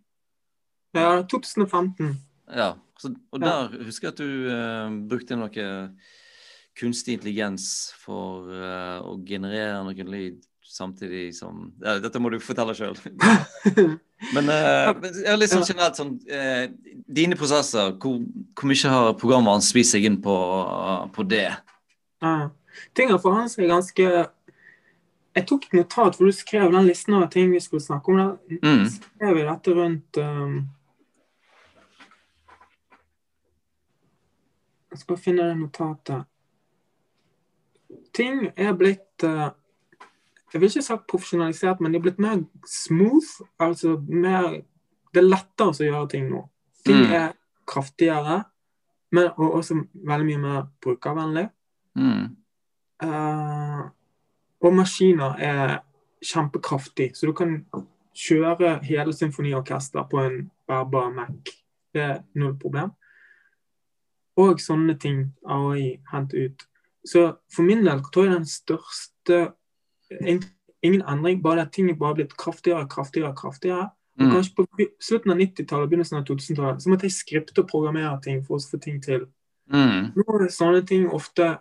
[0.96, 2.18] Ja, 2015.
[2.56, 3.46] Ja, så, og Ja.
[3.46, 5.96] der husker jeg at du uh, brukte noe
[6.80, 12.74] kunstig intelligens for uh, å generere noen lyd samtidig som ja, Dette må du fortelle
[12.78, 12.98] sjøl.
[14.36, 16.70] Men eh, men litt sånn generelt sånn eh,
[17.06, 18.22] Dine prosesser, hvor,
[18.56, 20.36] hvor mye har programvaren spist seg inn på,
[21.14, 21.50] på det?
[22.24, 22.36] Ja.
[22.96, 24.06] Ting har forandret seg ganske
[25.36, 28.18] Jeg tok et notat hvor du skrev den listen av ting vi skulle snakke om.
[28.24, 28.88] Da Mm.
[28.90, 30.56] skrev jeg dette rundt um...
[34.96, 36.24] Jeg skal finne det notatet.
[38.16, 39.50] Ting er blitt uh...
[40.54, 43.46] Jeg vil ikke sagt profesjonalisert, men de er blitt mer smooth.
[43.60, 44.62] Altså mer
[45.16, 46.42] Det er lettere å gjøre ting nå.
[46.86, 47.12] Ting Mm.
[47.14, 47.34] er
[47.66, 48.44] kraftigere,
[49.12, 51.50] men og også veldig mye mer brukervennlig.
[51.96, 52.36] Mm.
[53.04, 53.90] Uh,
[54.60, 55.80] og maskiner er
[56.22, 57.66] kjempekraftig, så du kan
[58.16, 61.52] kjøre hele symfoniorkester på en bærbar Mac.
[61.94, 62.92] Det er null problem.
[64.38, 66.66] Og sånne ting AI henter ut.
[67.06, 69.54] Så for min del tror jeg den største
[70.86, 73.90] Ingen endring, bare at ting bare blitt kraftigere, kraftigere, kraftigere.
[74.20, 74.32] Og Mm.
[74.32, 74.66] kanskje på
[75.02, 78.60] slutten av 90-tallet begynnelsen av 2000-tallet så måtte jeg skripte og programmere ting for å
[78.64, 79.26] få ting til.
[79.70, 80.14] Mm.
[80.16, 81.60] Nå er sånne ting ofte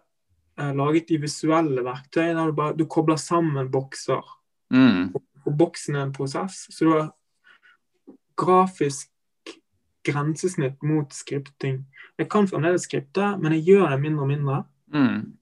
[0.59, 4.23] eh, laget i visuelle verktøy, der du, bare, du kobler sammen bokser.
[4.71, 5.15] Mm.
[5.47, 6.67] Og boksen er en prosess.
[6.71, 7.11] Så du har
[8.37, 9.11] grafisk
[10.05, 11.87] grensesnitt mot skripting.
[12.19, 14.65] Jeg kan fremdeles skripte, men jeg gjør det mindre og mindre.
[14.95, 15.33] Mm.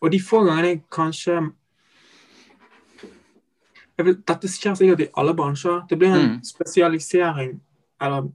[0.00, 1.38] Og de få gangene jeg kanskje
[4.02, 5.84] vil, Dette skjer sikkert i alle bransjer.
[5.88, 6.40] Det blir en Mm.
[6.44, 7.60] spesialisering.
[8.00, 8.28] Eller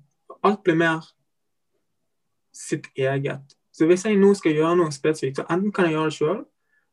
[0.43, 1.01] alt blir mer
[2.53, 3.55] sitt eget.
[3.73, 6.45] Så hvis jeg nå skal gjøre noe spesifikt, så enten kan jeg gjøre det sjøl,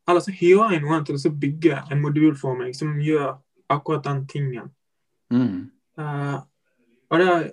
[0.08, 4.04] Eller så hyrer jeg noen til å bygge en modul for meg som gjør akkurat
[4.04, 4.70] den tingen.
[5.32, 5.70] Mm.
[5.98, 6.40] Uh,
[7.10, 7.52] og det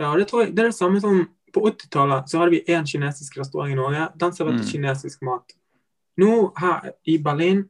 [0.00, 2.84] Ja, det tror jeg det er det samme som på 80-tallet så hadde vi én
[2.86, 4.08] kinesisk restaurant i Norge.
[4.18, 4.70] Den serverte Mm.
[4.72, 5.52] kinesisk mat.
[6.18, 7.68] Nå her i Berlin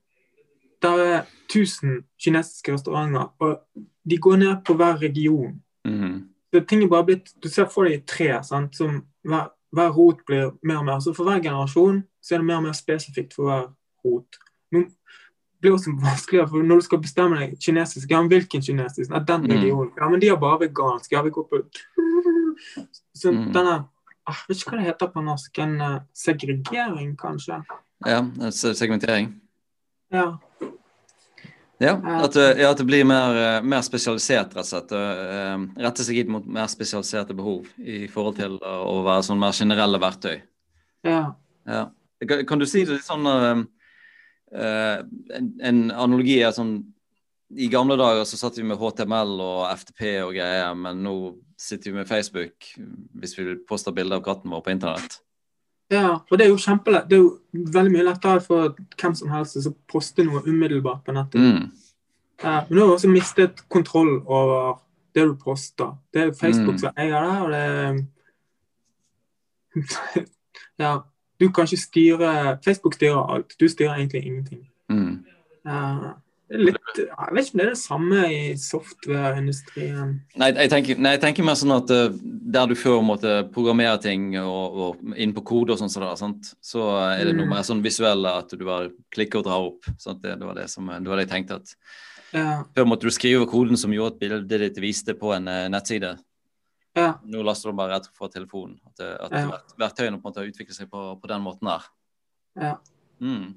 [0.83, 3.61] der er 1000 kinesiske restauranter, og
[4.11, 5.63] de går ned på hver region.
[5.85, 6.29] Mm.
[6.55, 10.21] Så ting er bare blitt, Du ser for deg tre, sant, som hver, hver rot
[10.27, 11.01] blir mer og mer.
[11.01, 13.67] Så for hver generasjon så er det mer og mer spesifikt for hver
[14.05, 14.39] rot.
[14.73, 14.85] Nå
[15.61, 19.11] blir det også vanskeligere, for når du skal bestemme deg kinesisk, ja, hvilken kinesisk?
[19.11, 19.51] Ja, den Mm.
[19.51, 19.93] regionen.
[19.97, 21.13] Ja, men de har bare vegansk.
[21.13, 21.63] Ja, vi går på
[23.15, 23.53] Så Mm.
[23.53, 23.85] denne
[24.27, 25.59] ah, Jeg vet ikke hva det heter på norsk.
[25.59, 27.63] En eh, segregering, kanskje?
[28.07, 29.41] Ja, segmentering.
[30.13, 30.37] Ja.
[31.79, 34.93] Ja, at, det- ja, at det blir mer, eh, mer spesialisert, rett og slett.
[34.93, 39.55] Uh, Rette seg inn mot mer spesialiserte behov i forhold til å, være sånn mer
[39.55, 40.41] generelle verktøy.
[41.07, 41.35] ja.
[41.69, 41.91] Ja.
[42.27, 43.61] Kan, du si det litt sånn uh,
[44.51, 45.03] eh,
[45.37, 46.81] en, en analogi er sånn
[47.53, 51.13] I gamle dager så satt vi med HTML og FTP og greier, men nå
[51.61, 52.73] sitter vi med Facebook
[53.21, 55.21] hvis vi poster bilder av katten vår på internett.
[55.91, 57.07] Ja, og det er jo kjempelett.
[57.09, 57.39] Det er jo
[57.73, 61.41] veldig mye lettere for hvem som helst å poste noe umiddelbart på nettet.
[61.41, 61.71] Mm.
[62.43, 64.83] Ja, men du har også mistet kontroll over
[65.17, 65.97] det du poster.
[66.13, 66.79] Det er Facebook Mm.
[66.79, 68.05] som eier det, og det er
[70.79, 70.99] Ja,
[71.41, 73.55] du kan ikke styre Facebook styrer alt.
[73.61, 74.69] Du styrer egentlig ingenting.
[74.91, 75.25] Mm.
[75.67, 76.13] Ja,
[76.51, 80.13] litt Jeg vet ikke om det er det samme i softwareindustrien.
[80.41, 82.09] Nei, jeg tenker, nei, jeg tenker mer sånn at uh,
[82.55, 86.15] der du før måtte programmere ting og, og inn på kode og sånn, så, er,
[86.21, 86.53] sant?
[86.65, 87.53] så er det noe Mm.
[87.55, 89.85] mer sånn visuelle at du bare klikker og drar opp.
[89.99, 91.61] Det, det, var det, som, det var det jeg tenkte.
[91.61, 91.77] at
[92.35, 95.69] Ja, Før måtte du skrive koden som gjorde at bildet ditt viste på en uh,
[95.73, 96.17] nettside.
[96.97, 98.79] ja, Nå laster du bare rett fra telefonen.
[98.89, 99.61] At, at Ja.
[99.79, 101.89] verktøyene på en måte har utviklet seg på, på den måten der.
[102.61, 102.77] ja.
[103.21, 103.57] Mm.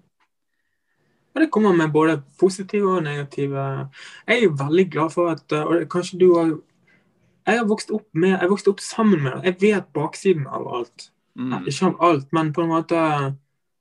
[1.33, 3.61] Og det kommer med både positive og negative
[4.27, 6.57] Jeg er veldig glad for at uh, Og kanskje du har
[7.47, 9.43] Jeg har vokst opp med Jeg vokste opp sammen med.
[9.43, 11.11] Jeg vet baksiden av alt.
[11.35, 11.67] Mm.
[11.67, 12.95] ikke av alt, men på en måte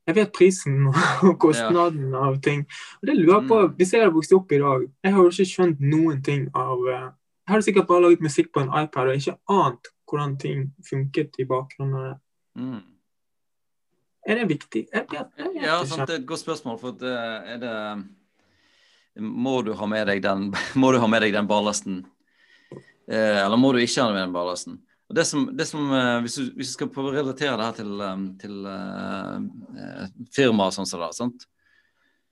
[0.06, 0.86] Jeg vet prisen
[1.26, 2.66] og kostnaden av ting.
[3.02, 3.74] Og det lurer på, Mm.
[3.76, 6.78] Hvis jeg hadde vokst opp i dag Jeg har jo ikke skjønt noen ting av
[6.78, 10.72] uh, Jeg hadde sikkert bare laget musikk på en iPad og ikke ant hvordan ting
[10.90, 12.14] funket i bakgrunnen.
[12.58, 12.80] Mm.
[14.28, 14.84] Er det viktig?
[14.92, 16.78] Er det, er det Ja, sant, det er et godt spørsmål.
[16.80, 21.22] For at, eh, er det Må du ha med deg den, må du ha med
[21.24, 22.04] deg den ballasten?
[23.10, 24.78] Eh, eller må du ikke ha med den ballasten?
[25.10, 27.64] Og det som, det som eh, hvis, du, hvis du skal prøve å relatere det
[27.66, 28.04] her til,
[28.38, 31.48] til uh, firmaer sånn som det, sant?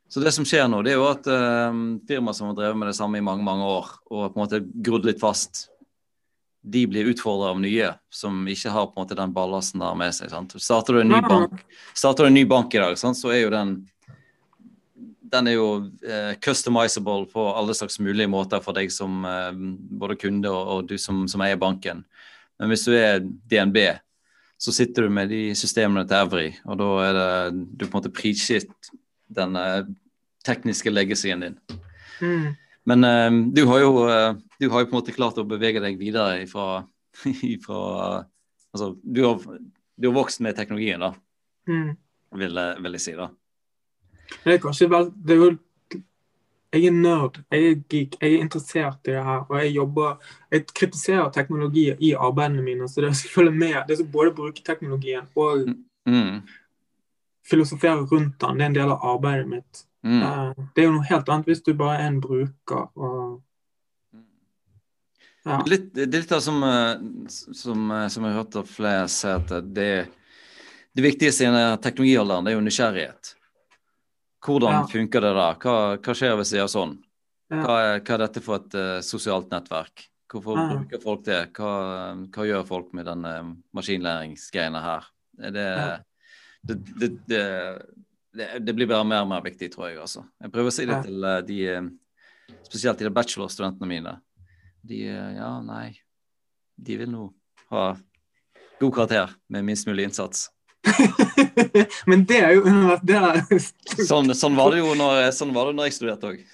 [0.08, 1.74] Så det som skjer nå, det er jo at uh,
[2.06, 4.62] firmaer som har drevet med det samme i mange mange år, og på en måte
[4.62, 5.66] grodd litt fast,
[6.70, 10.14] de blir utfordra av nye som ikke har på en måte den ballasten der med
[10.16, 10.30] seg.
[10.32, 10.54] sant?
[10.60, 11.62] Starter du en ny bank,
[11.96, 13.18] starter du en ny bank i dag, sant?
[13.18, 13.78] så er jo den
[15.28, 15.68] den er jo
[16.08, 19.50] eh, customizable på alle slags mulige måter for deg som eh,
[20.00, 22.00] både kunde og, og du som, som eier banken.
[22.56, 23.76] Men hvis du er DNB,
[24.56, 27.98] så sitter du med de systemene til Evry, og da er det du på en
[28.00, 28.88] måte prisgitt
[29.28, 29.52] den
[30.48, 31.60] tekniske legacyen din.
[32.24, 32.56] Mm.
[32.88, 35.82] Men uh, du, har jo, uh, du har jo på en måte klart å bevege
[35.84, 36.84] deg videre ifra,
[37.44, 37.82] ifra
[38.72, 39.38] Altså, du har,
[39.96, 41.12] du har vokst med teknologien, da,
[41.68, 41.96] Mm.
[42.40, 43.12] vil, jeg- vil jeg si.
[43.16, 43.26] da.
[44.44, 45.58] Det er vel det er jo,
[46.72, 49.46] Jeg er nerd, jeg er geek, jeg er interessert i det her.
[49.48, 50.18] Og jeg jobber
[50.52, 53.78] Jeg kritiserer teknologi i arbeidene mine, så det er selvfølgelig med.
[53.88, 55.74] Det er både å bruke teknologien og
[56.06, 56.42] Mm.
[57.44, 58.58] filosofere rundt den.
[58.58, 59.84] Det er en del av arbeidet mitt.
[60.06, 60.22] Mm.
[60.22, 62.88] Eh, Det er jo noe helt annet hvis du bare er en bruker.
[62.96, 63.42] og
[65.44, 65.62] ja.
[65.66, 69.08] Litt, det er litt av som, eh, som, eh, som jeg har hørt av flere
[69.08, 70.08] si at det,
[70.94, 73.34] det viktigste i denne teknologialderen det er jo nysgjerrighet.
[74.44, 74.86] Hvordan Ja.
[74.86, 75.48] funker det da?
[75.54, 76.98] Hva, hva skjer hvis jeg gjør sånn?
[77.50, 77.62] Ja.
[77.64, 80.04] Hva er, hva er dette for et uh, sosialt nettverk?
[80.28, 81.38] Hvorfor bruker folk det?
[81.56, 81.72] Hva,
[82.28, 83.32] hva gjør folk med denne
[83.74, 85.06] maskinlæringsgreiene her?
[85.40, 85.68] Er det,
[86.68, 87.42] det, det,
[88.34, 89.98] det, det, blir bare mer og mer viktig, tror jeg.
[90.02, 90.24] altså.
[90.42, 94.18] Jeg prøver å si det til eh, de, eh, spesielt de bachelorstudentene mine.
[94.86, 95.96] De eh, Ja, nei.
[96.78, 97.32] De vil nå
[97.72, 97.88] ha
[98.78, 100.46] god karakter med minst mulig innsats.
[102.10, 102.62] Men det er jo
[103.02, 103.40] det er,
[104.06, 106.44] Sånn, sånn var det jo når, sånn var det når jeg studerte òg.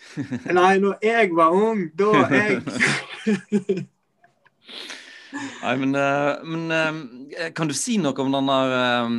[0.49, 2.63] Nei, når jeg var ung, da jeg
[5.35, 9.14] Nei, men, eh, men eh, kan du si noe om den der eh,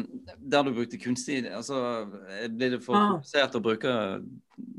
[0.54, 2.06] Der du brukte kunstig altså,
[2.49, 3.10] Blir det for Ah.
[3.15, 3.95] komplisert å bruke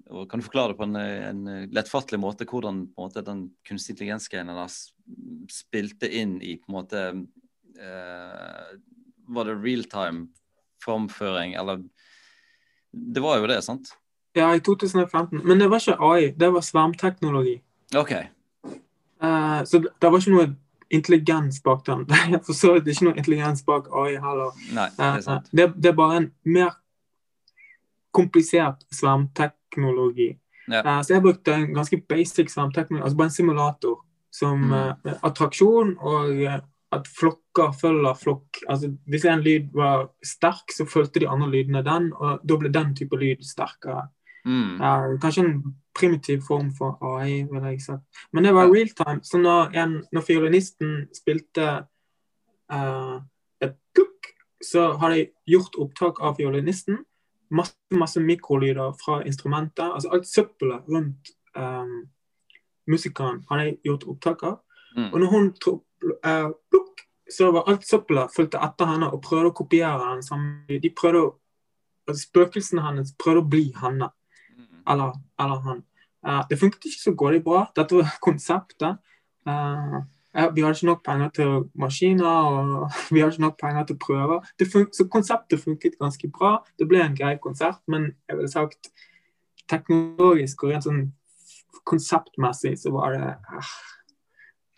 [0.08, 4.48] og Kan du forklare det på en, en lettfattelig måte hvordan måte, den kunstig intelligens-greien
[4.48, 4.72] der
[5.52, 7.02] spilte inn i på en måte
[7.76, 8.70] eh,
[9.28, 10.28] Var det realtime
[10.84, 11.82] framføring, eller
[12.92, 13.90] det var jo det, sant?
[14.38, 15.42] Ja, i 2015.
[15.44, 17.56] Men det var ikke AI, det var svermteknologi.
[17.96, 18.28] Okay.
[19.18, 20.46] Uh, så det, det var ikke noe
[20.90, 22.04] intelligens bak den.
[22.08, 24.56] Det er for så vidt ikke noe intelligens bak AI heller.
[24.76, 25.50] Nei, det er sant.
[25.52, 26.74] Uh, det, det, er bare en mer
[28.16, 30.30] komplisert svermteknologi.
[30.70, 30.82] Ja.
[30.82, 34.00] Uh, så jeg brukte en ganske basic svermteknologi, altså bare en simulator
[34.36, 35.14] som Mm.
[35.24, 36.42] attraksjon og
[36.92, 38.60] at flokker følger flokk.
[38.68, 42.72] Altså Hvis en lyd var sterk, så fulgte de andre lydene den, og da ble
[42.72, 44.08] den type lyd sterkere.
[44.46, 44.78] Mm.
[45.22, 45.54] Kanskje en
[45.96, 47.96] primitiv form for AI, vil jeg si.
[48.32, 49.20] Men det var real time.
[49.24, 51.68] Så når, en, når fiolinisten spilte
[52.72, 53.16] uh,
[53.62, 54.32] et plukk,
[54.64, 57.00] så har de gjort opptak av fiolinisten.
[57.50, 59.86] Masse, masse mikrolyder fra instrumentet.
[59.86, 62.04] Altså alt søppelet rundt um,
[62.90, 64.60] musikeren har de gjort opptak av.
[64.96, 65.10] Mm.
[65.12, 65.82] Og når hun tok
[66.26, 70.78] uh, plukk, så var alt søppelet fulgte etter henne og prøvde å kopiere den samme.
[70.82, 71.34] De prøvde å
[72.06, 74.10] altså Spøkelsene hennes prøvde å bli henne.
[74.88, 75.82] Eller, eller han.
[76.26, 77.64] Uh, det funket ikke så godt bra.
[77.76, 79.02] Dette var konseptet.
[79.46, 80.02] Uh,
[80.54, 84.46] vi hadde ikke nok penger til maskiner, og vi hadde ikke nok penger til prøver.
[84.92, 86.58] Så konseptet funket ganske bra.
[86.78, 88.90] Det ble en grei konsert, men jeg ville sagt
[89.70, 91.06] teknologisk og rent sånn
[91.86, 93.72] konseptmessig så var det uh.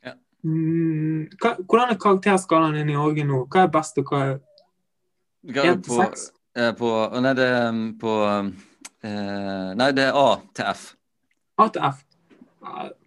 [0.06, 0.14] Ja.
[0.44, 3.44] Mm, hva, Hvordan er karakterskalaen din i Norge nå?
[3.50, 4.34] Hva er best, og hva er
[5.48, 6.00] Hva er én det på,
[6.56, 6.92] eh, på
[7.24, 8.16] Nei, det um, på
[9.04, 10.84] eh, Nei, det er A til F.
[11.58, 12.04] A til F?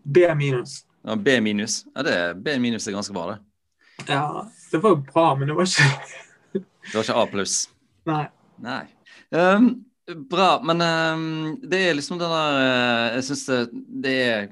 [0.03, 0.81] B minus.
[1.03, 1.85] Ja, B minus.
[1.95, 3.39] Ja, det B minus er ganske bra, det.
[4.07, 7.55] Ja, det var jo bra, men det var ikke Det var ikke A pluss.
[8.11, 8.25] Nei.
[8.61, 8.83] Nei.
[9.29, 9.85] Um,
[10.29, 13.59] bra, men um, det er liksom den der eh, Jeg syns det,
[14.03, 14.47] det er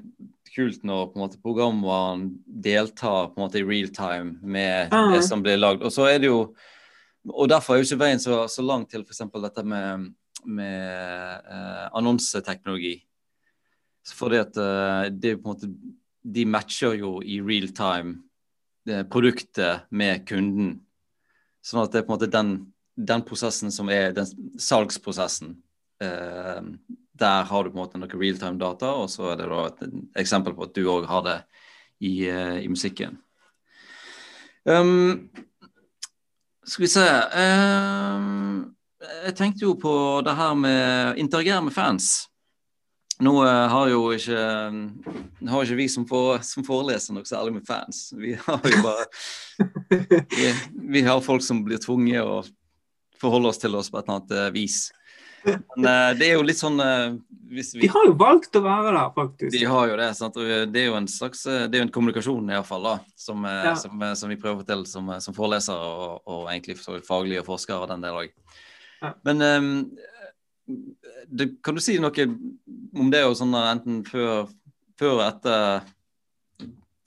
[0.54, 5.22] kult når på en måte programvaren deltar på en måte i real time med det
[5.26, 5.84] som blir lagd.
[5.86, 6.54] Og så er det jo
[7.28, 9.20] Og derfor er jo ikke veien så, så lang til f.eks.
[9.42, 10.08] dette med,
[10.44, 12.96] med eh, annonseteknologi.
[14.16, 15.72] Fordi at eh, det på en måte
[16.20, 18.18] De matcher jo i real time
[18.84, 20.74] det produktet med kunden.
[21.64, 22.50] Sånn at det er på en måte den,
[22.92, 24.28] den prosessen som er den
[24.60, 25.54] salgsprosessen.
[26.04, 26.60] Eh,
[27.20, 29.82] der har du på en måte noe realtime data, og så er det da et,
[30.22, 31.38] eksempel på at du òg har det
[32.00, 33.18] i, eh, i musikken.
[34.64, 35.30] Um,
[36.64, 37.04] skal vi se
[37.44, 39.92] um, Jeg tenkte jo på
[40.26, 42.30] det her med interagere med fans.
[43.20, 44.44] Nå eh, har jo ikke,
[45.50, 48.08] har ikke vi som, for, som foreleser noe særlig med fans.
[48.16, 49.04] Vi har jo bare
[50.36, 50.52] vi,
[50.96, 52.40] vi har folk som blir tvunget å
[53.20, 54.78] forholde oss til oss på et eller annet eh, vis.
[55.44, 56.80] Men eh, det er jo litt sånn
[57.50, 59.52] vi, De har jo valgt å være der, faktisk.
[59.52, 60.08] De har jo det.
[60.16, 60.40] sant?
[60.72, 62.88] Det er jo en slags det er jo en kommunikasjon i hvert fall
[63.20, 63.76] som, Ja.
[63.80, 68.04] som, som vi prøver til som, som forelesere og, og egentlig faglige forskere og den
[68.08, 68.32] del òg.
[69.00, 69.14] Ja.
[69.24, 69.96] Men um,
[71.26, 72.26] det, kan du si noe
[73.00, 74.48] om det sånn enten før,
[75.00, 75.82] før og etter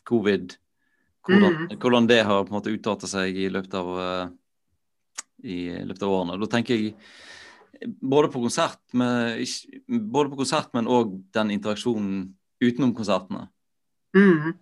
[0.09, 0.57] covid?
[1.23, 1.77] Hvordan, Mm.
[1.79, 4.25] hvordan det har på en måte utartet seg i løpet av eh,
[5.43, 6.39] i løpet av årene.
[6.39, 6.95] Da tenker jeg
[8.01, 9.79] både på konsert, men, ikke-
[10.11, 13.47] både på konsert, men òg den interaksjonen utenom konsertene.
[14.15, 14.53] Mm.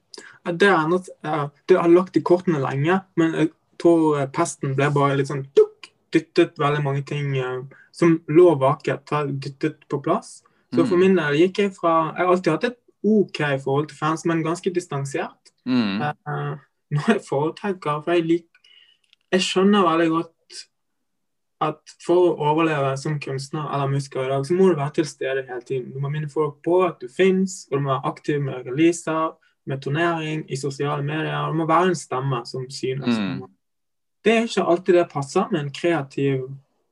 [0.58, 0.90] Det, er
[1.24, 5.28] ja, det har lagt i kortene lenge, men jeg tror eh, pesten ble bare litt
[5.28, 5.48] sånn
[6.14, 10.42] dyttet veldig mange ting eh, som lå vaket, dyttet på plass.
[10.74, 11.00] Så for Mm.
[11.00, 14.44] min del gikk jeg fra Jeg har alltid hatt et OK forhold til fans, men
[14.44, 15.52] ganske distansert.
[15.66, 16.02] Mm.
[16.02, 16.56] Eh,
[16.92, 18.46] noe jeg foretrekker, for jeg lik,
[19.32, 20.32] Jeg skjønner veldig godt
[21.62, 25.06] at for å overleve som kunstner eller musiker i dag, så må du være til
[25.06, 25.94] stede hele tiden.
[25.94, 29.36] Du må minne folk på at du fins, og du må være aktiv med releaser,
[29.70, 31.48] med turnering, i sosiale medier.
[31.48, 33.18] Du må være en stemme som synes.
[33.18, 33.44] Mm.
[34.24, 36.48] Det er ikke alltid det passer med en kreativ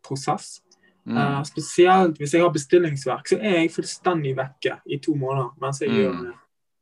[0.05, 0.61] prosess.
[1.05, 1.17] Mm.
[1.17, 5.81] Uh, spesielt hvis jeg har bestillingsverk, så er jeg fullstendig vekke i to måneder mens
[5.81, 5.97] jeg Mm.
[5.97, 6.33] gjør det.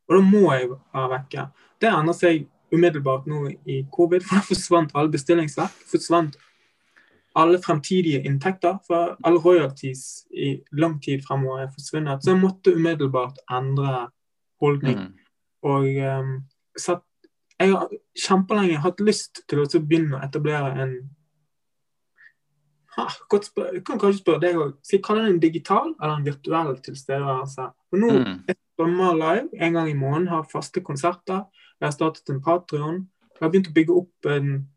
[0.08, 1.48] Og da må jeg være vekke.
[1.82, 5.76] Det endrer seg umiddelbart nå i covid, for da forsvant alle bestillingsverk.
[5.92, 6.38] Forsvant
[7.38, 12.24] alle fremtidige inntekter, for alle royalties i lang tid fremover er forsvunnet.
[12.24, 14.08] Så jeg måtte umiddelbart endre
[14.62, 14.98] holdning.
[14.98, 15.14] Mm.
[15.64, 16.32] Og um,
[16.78, 17.04] satt,
[17.60, 20.98] jeg har kjempelenge hatt lyst til å begynne å etablere en
[22.98, 24.72] ha, godt spør, Jeg kan kanskje spørre deg òg.
[24.82, 27.68] Skal jeg kalle det en digital eller en virtuell tilstedeværelse?
[27.90, 28.44] For nå Mm.
[28.48, 31.46] jeg strømmer live en gang i måneden, har faste konserter.
[31.80, 33.08] Jeg har startet en Patrion.
[33.22, 34.68] Jeg har begynt å bygge opp en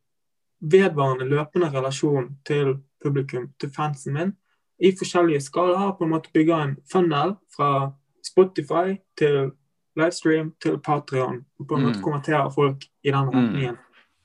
[0.61, 4.37] vedvarende, løpende relasjon til publikum, til fansen min,
[4.79, 5.97] i forskjellige skalaer.
[5.97, 9.53] På en måte bygge en funnel fra Spotify til
[9.97, 11.45] livestream til Patrion.
[11.59, 12.05] Og på en måte Mm.
[12.05, 13.77] kommentere folk i den retningen.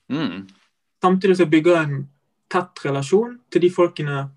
[0.09, 0.47] Mm.
[1.01, 2.09] Samtidig så bygger jeg en
[2.49, 4.30] tett relasjon til de folkene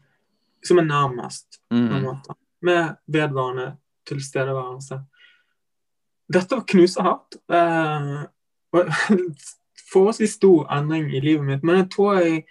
[0.65, 2.03] som er nærmest, mm.
[2.03, 2.35] måte.
[2.63, 3.77] Med vedvarende
[4.07, 5.01] tilstedeværelse.
[6.33, 7.37] Dette var knusehardt.
[7.49, 8.25] Eh,
[9.93, 12.45] forholdsvis stor endring i livet mitt, men jeg tror jeg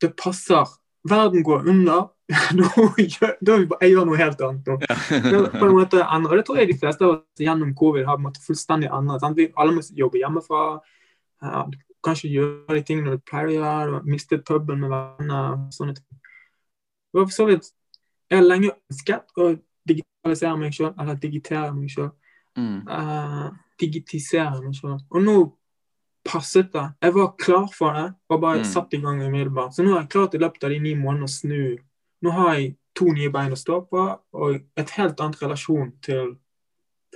[0.00, 0.66] det passer.
[1.08, 2.12] Verden går under.
[2.58, 4.76] da jeg gjør noe helt annet nå.
[5.60, 8.42] på en måte Og det tror jeg de fleste av oss gjennom covid har måttet
[8.46, 9.26] fullstendig endret.
[9.38, 10.62] Vi alle må jobbe hjemmefra.
[11.44, 11.62] Ja,
[12.06, 14.02] kanskje gjøre de tingene du pleier å gjøre.
[14.10, 15.60] Mistet puben med venner.
[15.74, 16.20] sånne ting.
[17.16, 17.72] Og så vidt,
[18.30, 19.52] Jeg har lenge ønsket å
[19.86, 22.10] digitalisere meg sjøl, eller digitere meg sjøl.
[22.58, 22.80] Mm.
[22.90, 24.98] Uh, digitisere meg sjøl.
[25.14, 25.36] Og nå
[26.26, 26.88] passet det.
[27.06, 28.66] Jeg var klar for det og bare mm.
[28.66, 29.76] satt i gang umiddelbart.
[29.76, 31.60] Så nå har jeg klart i løpet av de ni månedene å snu.
[32.26, 34.02] Nå har jeg to nye bein å stå på
[34.40, 36.32] og et helt annet relasjon til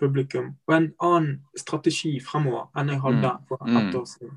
[0.00, 0.52] publikum.
[0.68, 3.48] Og en annen strategi fremover enn jeg hadde mm.
[3.48, 4.36] for ett år siden.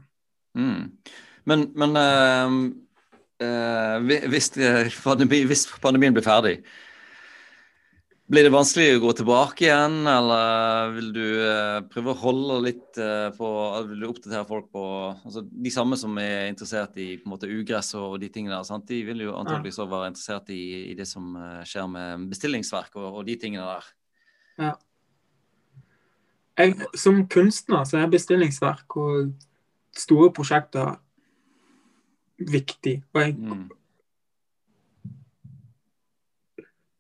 [0.58, 0.82] Mm.
[1.50, 2.58] Men, men uh,
[3.44, 4.52] uh, hvis,
[5.04, 6.58] pandemi, hvis pandemien blir ferdig,
[8.34, 12.98] blir det vanskelig å gå tilbake igjen, eller vil du uh, prøve å holde litt
[12.98, 13.50] uh, på
[13.92, 17.50] Vil du oppdatere folk på altså De samme som er interessert i på en måte
[17.52, 18.88] ugress og de tingene der, sant?
[18.90, 22.98] de vil jo antakeligvis òg være interessert i, i, det som uh, skjer med bestillingsverk
[22.98, 23.94] og, og, de tingene der.
[24.64, 24.74] Ja.
[26.58, 29.32] Jeg, som kunstner så er bestillingsverk og
[29.98, 30.98] store prosjekter
[32.42, 33.00] viktig.
[33.14, 33.72] Og jeg mm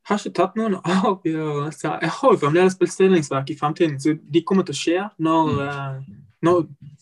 [0.09, 1.93] har ikke tatt noen avgjørelser.
[2.03, 5.57] Jeg har jo fremdeles bestillingsverk i fremtiden, så de kommer til å skje når, mm.
[5.63, 5.95] uh,
[6.43, 6.55] når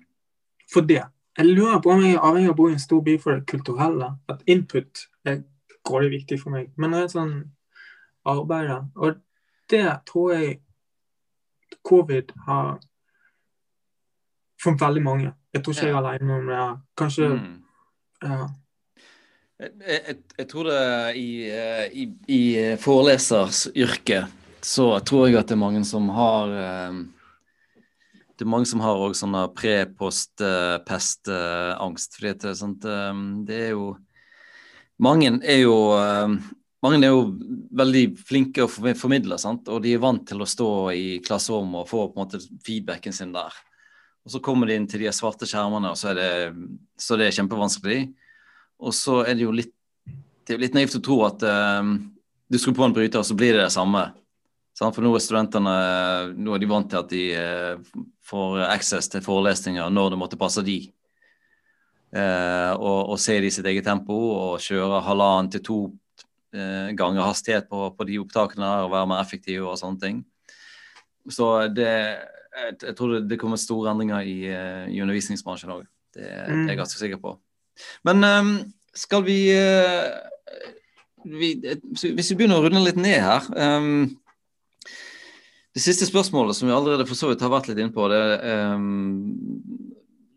[0.74, 1.04] For det.
[1.38, 3.36] Jeg lurer på om jeg er avhengig av å bo i en stor by for
[3.36, 4.10] det kulturelle.
[4.32, 5.44] At input er
[5.86, 6.72] grådig viktig for meg.
[6.78, 7.36] Men det er sånn
[8.26, 9.20] arbeid Og
[9.70, 10.60] det tror jeg
[11.84, 12.80] covid har
[14.62, 15.34] For veldig mange.
[15.54, 16.80] Jeg tror ikke jeg er alene om det.
[16.98, 17.64] Kanskje mm.
[18.24, 18.48] ja.
[19.60, 24.26] Jeg, jeg, jeg, tror det i, eh, i, i foreleseryrket
[24.66, 26.94] så tror jeg at det er mange som har eh,
[28.36, 32.16] Det er mange som har òg sånne pre-post-pest-angst.
[32.18, 32.84] fordi det, er, sånt,
[33.48, 33.96] det er jo
[35.00, 35.96] Mange er jo
[36.84, 37.22] mange er jo
[37.76, 39.70] veldig flinke å formidle, sant?
[39.72, 43.16] og de er vant til å stå i klasserom og få på en måte feedbacken
[43.16, 43.56] sin der.
[44.26, 46.30] Og Så kommer de inn til de svarte skjermene, og så er det,
[46.98, 48.00] så det er kjempevanskelig.
[48.82, 49.74] Og så er det jo litt,
[50.46, 51.98] det litt naivt å tro at um,
[52.50, 54.08] du skrur på en bryter, og så blir det det samme.
[54.76, 54.98] Sant?
[54.98, 55.76] For nå er studentene
[56.36, 60.42] nå er de vant til at de uh, får access til forelesninger når det måtte
[60.42, 60.80] passe de.
[62.16, 65.80] Uh, og, og se det i sitt eget tempo og kjøre halvannen til to
[66.56, 70.24] eh, ganger hastighet på, på, de opptakene og være mer effektiv og sånne ting.
[71.32, 75.88] Så det, jeg, jeg tror det, det, kommer store endringer i, uh, i undervisningsbransjen òg.
[76.16, 76.78] Det, det, er jeg mm.
[76.80, 77.34] ganske sikker på.
[78.08, 78.52] Men um,
[78.96, 80.14] skal vi, uh,
[81.26, 84.06] vi, Hvis vi begynner å runde litt ned her um,
[85.76, 88.22] Det siste spørsmålet som vi allerede for så vidt har vært litt inne på, det
[88.22, 89.34] er um,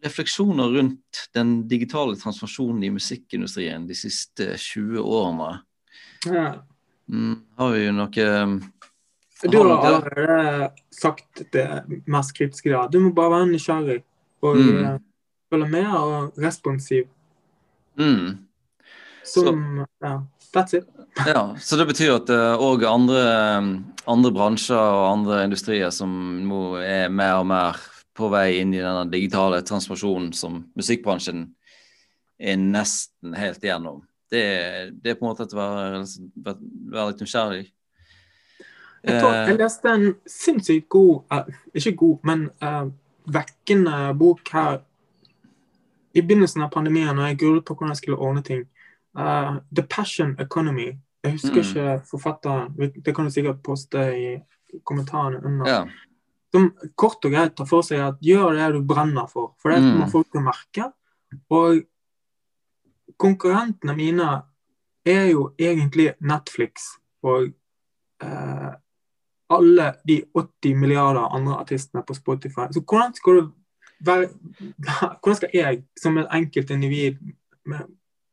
[0.04, 5.52] refleksjoner rundt den digitale transformasjonen i musikkindustrien de siste 20 årene.
[6.26, 6.54] Ja.
[7.08, 8.58] Mm, har vi jo noe um,
[9.42, 11.66] Du har allerede sagt det
[12.06, 12.86] mest kritiske da.
[12.90, 14.02] Du må bare være nysgjerrig
[14.42, 14.80] og mm.
[14.84, 14.98] Eh,
[15.50, 17.06] følge med og responsiv.
[17.98, 18.38] Mm.
[19.24, 20.22] Som Ja,
[20.54, 20.84] that's it.
[21.26, 23.22] ja, Så det betyr at òg uh, andre,
[23.58, 23.70] um,
[24.06, 26.10] andre bransjer og andre industrier som
[26.44, 27.80] nå er mer og mer
[28.18, 31.46] på vei inn i denne digitale transformasjonen som musikkbransjen
[32.38, 34.44] er nesten helt igjennom det,
[35.02, 36.54] det, er på en måte å være,
[36.92, 37.66] være litt nysgjerrig.
[39.02, 42.88] Jeg, tror, jeg eh, leste en sinnssykt god uh, Ikke god, men uh,
[43.30, 44.80] vekkende bok her
[46.16, 48.64] i begynnelsen av pandemien, når jeg grunnet på hvordan jeg skulle ordne ting.
[49.14, 50.88] Uh, The Passion Economy.
[51.22, 51.66] Jeg husker mm.
[51.66, 52.72] ikke forfatteren.
[53.04, 54.30] Det kan du sikkert poste i
[54.88, 55.68] kommentarene under.
[55.68, 55.82] Ja.
[56.54, 59.82] Som kort og greit tar for seg at gjør det du brenner for, for det
[59.84, 60.12] kommer mm.
[60.14, 60.88] folk til å merke.
[61.52, 61.84] Og
[63.16, 64.28] konkurrentene mine
[65.06, 66.70] er jo egentlig Netflix
[67.22, 67.48] og
[68.22, 68.72] eh,
[69.50, 72.68] alle de 80 milliarder andre artistene på Spotify.
[72.70, 73.52] Så hvordan skal du
[75.20, 77.16] hvordan skal jeg, som et enkeltindivid
[77.66, 77.78] med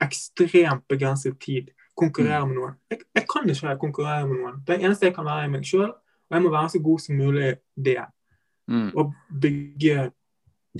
[0.01, 2.76] ekstremt begrenset tid, konkurrere med noen?
[2.91, 4.59] Jeg, jeg, kan ikke konkurrere med noen.
[4.67, 5.89] Det eneste jeg kan være, er meg sjøl.
[6.30, 7.55] Og jeg må være så god som mulig
[7.86, 8.03] det.
[8.67, 8.91] Mm.
[8.97, 10.11] Og bygge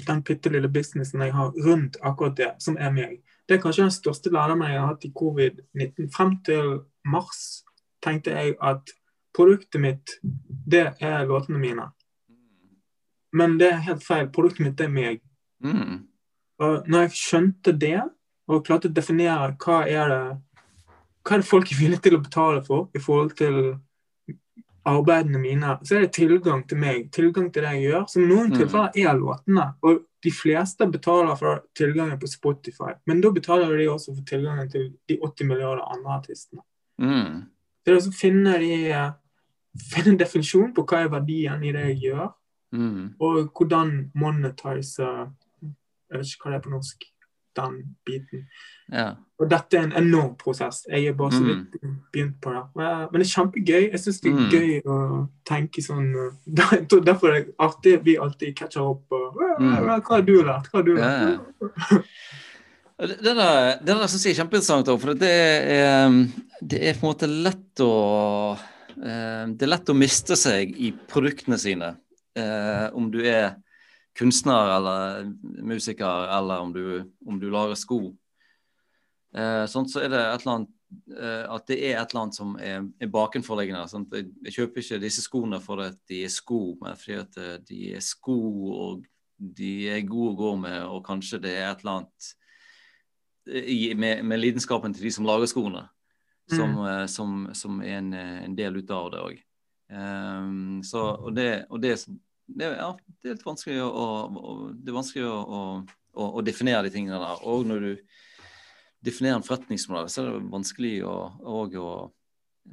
[0.08, 3.20] den bitte lille businessen jeg har rundt akkurat det, som er meg.
[3.46, 6.10] Det er kanskje den største lærdommen jeg har hatt i covid-19.
[6.16, 6.72] Frem til
[7.06, 7.42] mars
[8.04, 8.96] tenkte jeg at
[9.36, 10.18] produktet mitt,
[10.66, 11.90] det er låtene mine.
[13.36, 14.30] Men det er helt feil.
[14.34, 15.22] Produktet mitt er meg.
[15.64, 16.06] Mm.
[16.64, 18.00] Og når jeg skjønte det,
[18.48, 20.24] og klarte å definere hva er det
[21.26, 23.56] hva er det folk er villige til å betale for i forhold til
[24.86, 28.04] arbeidene mine, så er det tilgang til meg, tilgang til det jeg gjør.
[28.12, 28.58] Som i noen mm.
[28.60, 29.66] tilfeller er låtene.
[29.82, 32.96] Og de fleste betaler for tilgangen på Spotify.
[33.06, 36.64] Men da betaler de også for tilgangen til de 80 milliarder andre artistene.
[37.02, 37.46] Mm.
[37.86, 39.02] Det er å finne, de,
[39.92, 42.30] finne en definisjon på hva er verdien i det jeg gjør.
[42.76, 43.02] Mm.
[43.22, 47.06] Og hvordan monetize Jeg vet ikke hva det er på norsk.
[47.56, 47.76] Den
[48.06, 48.48] biten.
[48.92, 49.14] Ja.
[49.40, 50.86] Og dette er en enorm prosess.
[50.88, 51.48] Jeg er bare så mm.
[51.50, 51.96] vidt mm.
[52.14, 52.62] begynt på det.
[52.76, 53.84] Men det er kjempegøy.
[53.92, 54.54] Jeg syns det er mm.
[54.54, 54.98] gøy å
[55.48, 56.08] tenke sånn
[57.10, 59.06] Derfor er det artig vi alltid catcher opp.
[59.12, 59.76] Og, mm.
[59.88, 60.72] hva har du lært?
[60.72, 61.62] Hva har du lært?
[61.92, 62.02] Ja.
[62.96, 66.14] Det der, det der syns jeg er kjempeinteressant, for det er,
[66.64, 67.90] det er på en måte lett å
[68.56, 71.90] eh, Det er lett å miste seg i produktene sine
[72.40, 73.58] eh, om du er
[74.16, 76.86] kunstner eller musiker, eller om du,
[77.26, 78.00] om du lager sko.
[79.36, 80.72] Eh, sånn så er det et eller annet
[81.18, 83.84] eh, at det er et eller annet som er, er bakenforliggende.
[83.92, 87.58] Sånn jeg, kjøper ikke disse skoene fordi at de er sko, men fordi at eh,
[87.68, 88.40] de er sko
[88.72, 89.06] og
[89.36, 92.30] de er gode å gå med, og kanskje det er et eller annet
[93.52, 95.84] eh, i, med, med, lidenskapen til de som lager skoene,
[96.48, 97.10] som, mm.
[97.12, 99.42] som, som er en, en, del ut av det òg.
[99.86, 101.92] Um, og det, og det,
[102.46, 102.92] det, ja,
[103.22, 105.40] det, er litt vanskelig å, å det er vanskelig å,
[106.14, 107.42] å, å, definere de tingene der.
[107.50, 107.92] Og når du
[109.06, 111.90] definerer en forretningsmodell, så er det vanskelig å, å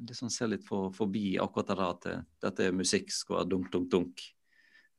[0.09, 3.51] liksom se litt for, forbi akkurat det der at det, dette er musikk skal være
[3.55, 4.29] dunk, dunk, dunk.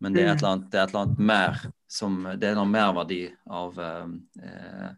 [0.03, 0.43] Men det er et mm.
[0.43, 1.63] eller annet, det et eller annet mer
[1.93, 3.21] som Det er en merverdi
[3.53, 4.89] av eh,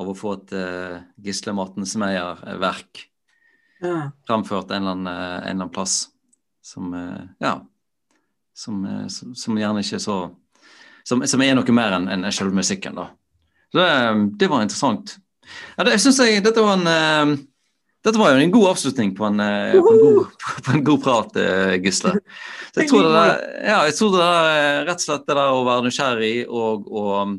[0.00, 3.04] av å få et eh, Gisle Martens Meyer-verk
[3.84, 4.10] ja.
[4.26, 6.08] fremført en eller, annen, en eller annen plass
[6.64, 7.58] som eh, ja,
[8.54, 10.18] som, eh, som, som, gjerne ikke er så
[11.04, 13.10] Som, som er noe mer enn en selve musikken, da.
[13.68, 13.88] Så det,
[14.40, 15.18] det var interessant.
[15.76, 17.32] Ja, det, jeg synes jeg, dette var en uh,
[18.04, 21.02] dette var jo en god avslutning på en, uh, på en, god, på en god,
[21.04, 21.36] prat,
[21.84, 22.14] Gisle.
[22.72, 25.58] Så jeg tror det der, ja, jeg tror det der, rett og slett det der
[25.58, 27.36] å være nysgjerrig og, og,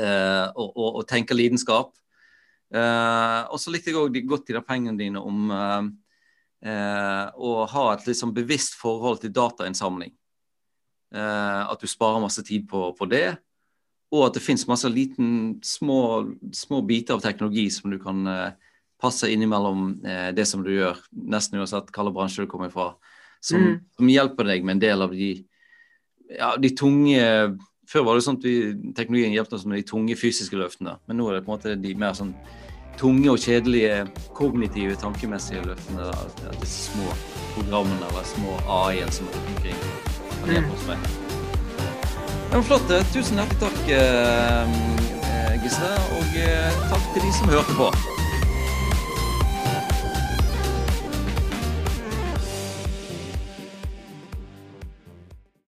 [0.00, 1.92] og, og tenke lidenskap.
[2.74, 5.92] og så likte jeg òg godt de der pengene dine om eh,
[6.64, 10.14] og ha et liksom bevisst forhold til datainnsamling.
[11.14, 13.36] Eh, at du sparer masse tid på, på det.
[14.14, 15.98] Og at det fins masse liten, små,
[16.54, 20.98] små, biter av teknologi som du kan eh, passe innimellom eh, det som du gjør,
[21.30, 22.92] nesten uansett hvilken bransje du kommer fra,
[23.40, 23.78] som, mm.
[23.98, 25.30] som, hjelper deg med en del av de,
[26.32, 27.22] ja, de tunge
[27.84, 28.52] Før var det sånn at vi,
[28.96, 31.74] teknologien hjelpte oss med de tunge fysiske løftene, men nå er det på en måte
[31.76, 32.30] de mer sånn
[32.98, 36.08] tunge og kjedelige kognitive, tankemessige løftene.
[36.10, 37.14] Da, disse små
[37.54, 39.86] programmene eller små AI-en som er omkring.
[40.44, 40.98] Mm.
[42.52, 42.90] Men flott.
[42.90, 44.76] Eh, tusen hjertelig takk, eh,
[45.30, 46.36] eh, Gisle, og
[46.90, 47.90] takk til de som hørte på.